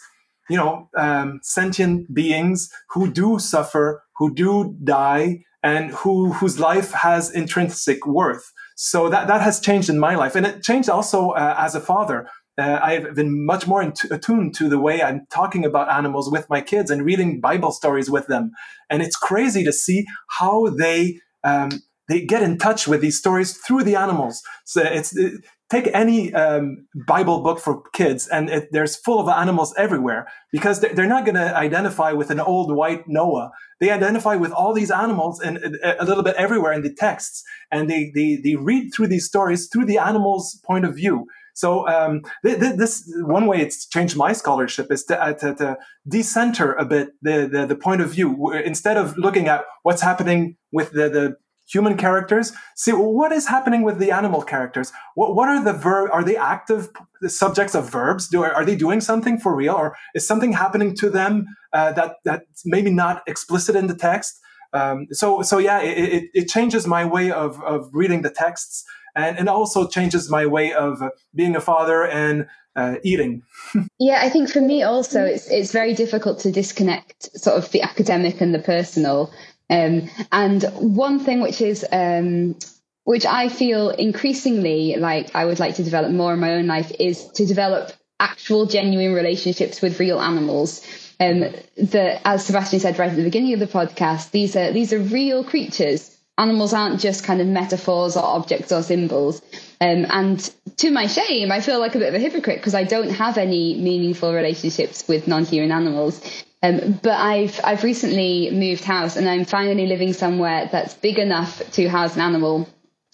[0.51, 6.93] you know um, sentient beings who do suffer, who do die, and who whose life
[6.93, 8.53] has intrinsic worth.
[8.77, 10.35] So that, that has changed in my life.
[10.35, 12.29] And it changed also uh, as a father.
[12.59, 16.61] Uh, I've been much more attuned to the way I'm talking about animals with my
[16.61, 18.51] kids and reading Bible stories with them.
[18.91, 20.05] And it's crazy to see
[20.39, 21.71] how they um,
[22.09, 24.43] they get in touch with these stories through the animals.
[24.65, 25.43] So it's it,
[25.73, 30.81] take any um, Bible book for kids, and it, there's full of animals everywhere because
[30.81, 33.51] they're, they're not going to identify with an old white Noah.
[33.81, 37.89] They identify with all these animals and a little bit everywhere in the texts, and
[37.91, 41.27] they they they read through these stories through the animal's point of view.
[41.55, 42.93] So um, th- th- this
[43.25, 45.77] one way it's changed my scholarship is to, uh, to, to
[46.09, 50.57] decenter a bit the, the, the point of view instead of looking at what's happening
[50.73, 51.37] with the, the
[51.73, 52.53] human characters.
[52.77, 54.93] See well, what is happening with the animal characters?
[55.15, 56.91] What, what are the verb are they active
[57.27, 58.29] subjects of verbs?
[58.29, 59.75] Do, are they doing something for real?
[59.75, 64.41] Or is something happening to them uh, that that's maybe not explicit in the text?
[64.75, 68.85] Um, so so yeah it, it, it, changes my way of, of reading the texts
[69.15, 71.03] and, and also changes my way of
[71.35, 73.43] being a father and uh, eating.
[73.99, 77.83] yeah, I think for me also, it's it's very difficult to disconnect sort of the
[77.83, 79.31] academic and the personal.
[79.73, 80.63] Um, and
[80.97, 82.57] one thing which is um,
[83.05, 86.93] which I feel increasingly like I would like to develop more in my own life
[87.01, 90.87] is to develop actual genuine relationships with real animals.
[91.19, 91.41] Um,
[91.77, 94.99] that, as Sébastien said right at the beginning of the podcast, these are these are
[94.99, 99.43] real creatures animals aren't just kind of metaphors or objects or symbols.
[99.81, 102.85] Um, and to my shame, I feel like a bit of a hypocrite because I
[102.85, 106.21] don't have any meaningful relationships with non-human animals.
[106.63, 111.63] Um, but I've I've recently moved house and I'm finally living somewhere that's big enough
[111.73, 112.69] to house an animal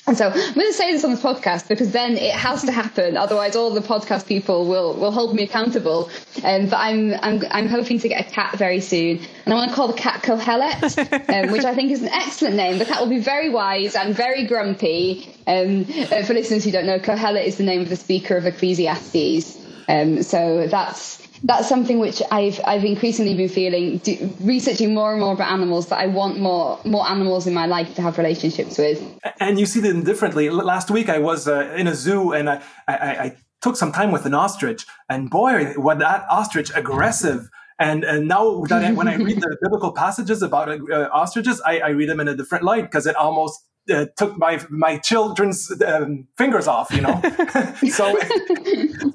[0.09, 2.73] and so I'm going to say this on the podcast because then it has to
[2.73, 3.19] happen.
[3.19, 6.09] Otherwise, all the podcast people will will hold me accountable.
[6.43, 9.69] Um, but I'm I'm I'm hoping to get a cat very soon, and I want
[9.69, 10.97] to call the cat Kohelet,
[11.45, 12.79] um, which I think is an excellent name.
[12.79, 15.29] The cat will be very wise and very grumpy.
[15.47, 18.47] Um, uh, for listeners who don't know, Kohelet is the name of the speaker of
[18.47, 19.59] Ecclesiastes.
[19.89, 25.21] Um, so that's that's something which I've I've increasingly been feeling do, researching more and
[25.21, 28.79] more about animals that I want more more animals in my life to have relationships
[28.79, 29.03] with.
[29.41, 30.51] And you see them differently.
[30.51, 34.13] Last week I was uh, in a zoo and I, I, I took some time
[34.13, 37.49] with an ostrich, and boy, was that ostrich aggressive.
[37.81, 41.79] And, and now that I, when I read the biblical passages about uh, ostriches, I,
[41.79, 45.71] I read them in a different light because it almost uh, took my my children's
[45.83, 47.21] um, fingers off, you know.
[47.91, 48.19] so,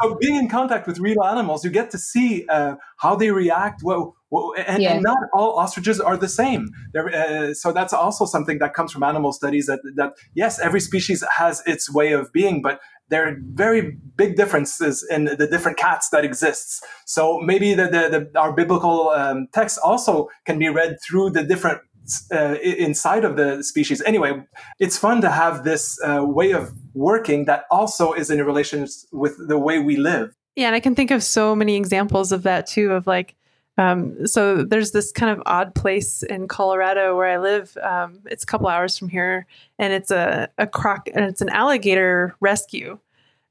[0.01, 3.82] so being in contact with real animals, you get to see uh, how they react.
[3.84, 4.93] Well, well and, yeah.
[4.93, 6.69] and, not all ostriches are the same.
[6.95, 9.67] Uh, so that's also something that comes from animal studies.
[9.67, 14.36] That that yes, every species has its way of being, but there are very big
[14.36, 16.82] differences in the different cats that exists.
[17.05, 21.43] So maybe the, the, the our biblical um, text also can be read through the
[21.43, 21.82] different
[22.31, 24.01] uh, inside of the species.
[24.05, 24.43] Anyway,
[24.79, 29.35] it's fun to have this uh, way of working that also is in relation with
[29.47, 30.35] the way we live.
[30.55, 32.91] Yeah, and I can think of so many examples of that too.
[32.91, 33.35] Of like,
[33.77, 37.75] um, so there's this kind of odd place in Colorado where I live.
[37.81, 39.47] Um, it's a couple hours from here,
[39.79, 42.99] and it's a a croc and it's an alligator rescue.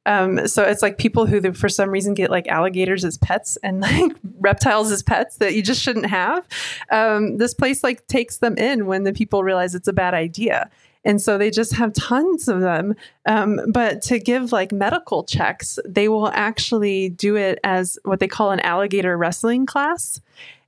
[0.05, 3.80] Um, so it's like people who, for some reason, get like alligators as pets and
[3.82, 6.46] like reptiles as pets that you just shouldn't have.
[6.90, 10.70] Um, this place like takes them in when the people realize it's a bad idea.
[11.05, 12.94] And so they just have tons of them.
[13.26, 18.28] Um, but to give like medical checks, they will actually do it as what they
[18.28, 20.20] call an alligator wrestling class.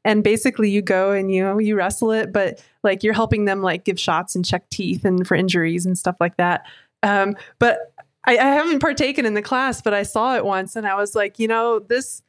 [0.04, 3.84] And basically, you go and you you wrestle it, but like you're helping them like
[3.84, 6.66] give shots and check teeth and for injuries and stuff like that.
[7.02, 7.93] Um, but
[8.26, 11.14] I, I haven't partaken in the class, but I saw it once and I was
[11.14, 12.22] like, you know, this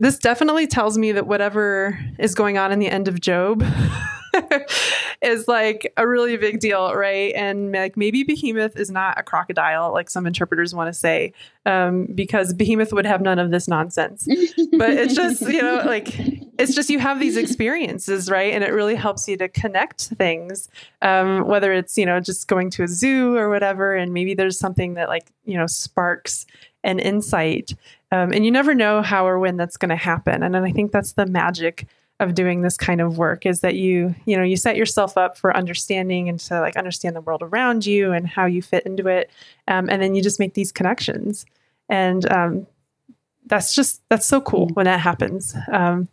[0.00, 3.64] this definitely tells me that whatever is going on in the end of Job
[5.22, 7.32] is like a really big deal, right?
[7.34, 11.32] And like maybe Behemoth is not a crocodile, like some interpreters want to say,
[11.66, 14.26] um, because Behemoth would have none of this nonsense.
[14.76, 16.18] but it's just, you know, like
[16.58, 18.52] it's just you have these experiences, right?
[18.52, 20.68] And it really helps you to connect things,
[21.02, 23.94] um, whether it's, you know, just going to a zoo or whatever.
[23.94, 26.46] And maybe there's something that like, you know, sparks
[26.84, 27.74] an insight.
[28.10, 30.42] Um, and you never know how or when that's going to happen.
[30.42, 31.86] And, and I think that's the magic
[32.20, 35.38] of doing this kind of work is that you you know you set yourself up
[35.38, 39.06] for understanding and to like understand the world around you and how you fit into
[39.06, 39.30] it.
[39.68, 41.46] Um, and then you just make these connections.
[41.88, 42.66] And um,
[43.46, 45.54] that's just that's so cool when that happens.
[45.72, 46.08] Um,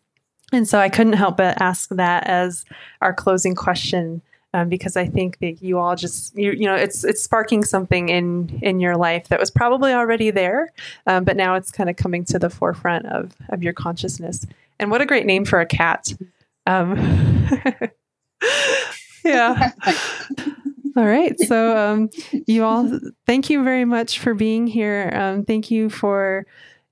[0.52, 2.66] and so i couldn't help but ask that as
[3.02, 4.22] our closing question
[4.56, 8.08] um, because I think that you all just you, you know it's it's sparking something
[8.08, 10.72] in in your life that was probably already there,
[11.08, 14.48] um, but now it's kind of coming to the forefront of of your consciousness.
[14.80, 16.14] And what a great name for a cat.
[16.68, 17.48] Um,
[19.24, 19.72] yeah.
[20.98, 21.40] all right.
[21.40, 22.10] So, um,
[22.48, 25.12] you all, thank you very much for being here.
[25.14, 26.46] Um, thank you for,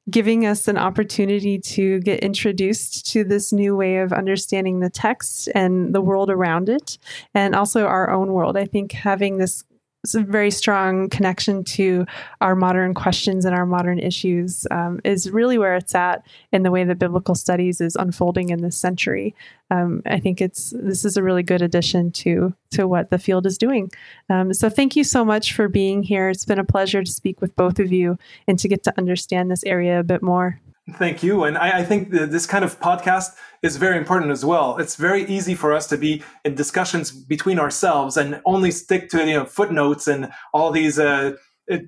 [0.10, 5.48] giving us an opportunity to get introduced to this new way of understanding the text
[5.56, 6.98] and the world around it,
[7.34, 8.58] and also our own world.
[8.58, 9.64] I think having this
[10.06, 12.06] very strong connection to
[12.42, 16.72] our modern questions and our modern issues um, is really where it's at in the
[16.72, 19.34] way that biblical studies is unfolding in this century.
[19.72, 23.46] Um, I think it's this is a really good addition to to what the field
[23.46, 23.92] is doing.
[24.30, 26.30] Um, so thank you so much for being here.
[26.30, 29.50] It's been a pleasure to speak with both of you and to get to understand
[29.50, 30.60] this area a bit more.
[30.92, 31.46] Thank you.
[31.46, 33.30] And I, I think this kind of podcast
[33.62, 34.78] is very important as well.
[34.78, 39.26] It's very easy for us to be in discussions between ourselves and only stick to
[39.26, 41.34] you know footnotes and all these uh,
[41.68, 41.84] it,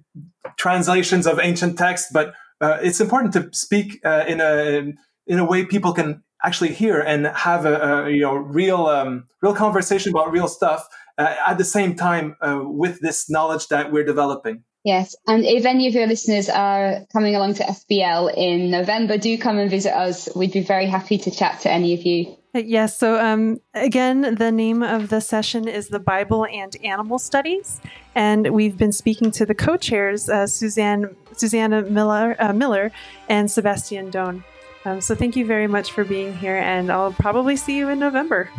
[0.57, 2.09] translations of ancient texts.
[2.13, 4.93] But uh, it's important to speak uh, in a
[5.27, 9.27] in a way people can actually hear and have a, a you know real um,
[9.41, 10.87] real conversation about real stuff
[11.17, 14.63] uh, at the same time uh, with this knowledge that we're developing.
[14.85, 19.35] Yes, and if any of your listeners are coming along to SBL in November, do
[19.35, 20.29] come and visit us.
[20.35, 22.37] We'd be very happy to chat to any of you.
[22.53, 22.95] Yes.
[22.95, 27.81] So, um, again, the name of the session is the Bible and Animal Studies,
[28.13, 32.91] and we've been speaking to the co-chairs, uh, Suzanne Suzanna Millar, uh, Millar,
[33.27, 34.43] and Sébastien Doane.
[34.85, 37.97] Um, so, thank you very much for being here, and I'll probably see you in
[37.97, 38.51] November.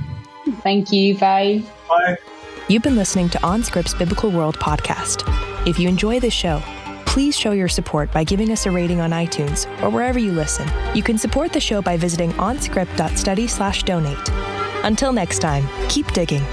[0.65, 1.17] Thank you.
[1.17, 1.63] Bye.
[1.89, 2.19] Bye.
[2.67, 5.55] You've been listening to OnScript's Biblical World podcast.
[5.67, 6.63] If you enjoy this show,
[7.07, 10.69] please show your support by giving us a rating on iTunes or wherever you listen.
[10.95, 14.31] You can support the show by visiting onscript.study/donate.
[14.85, 16.45] Until next time, keep digging.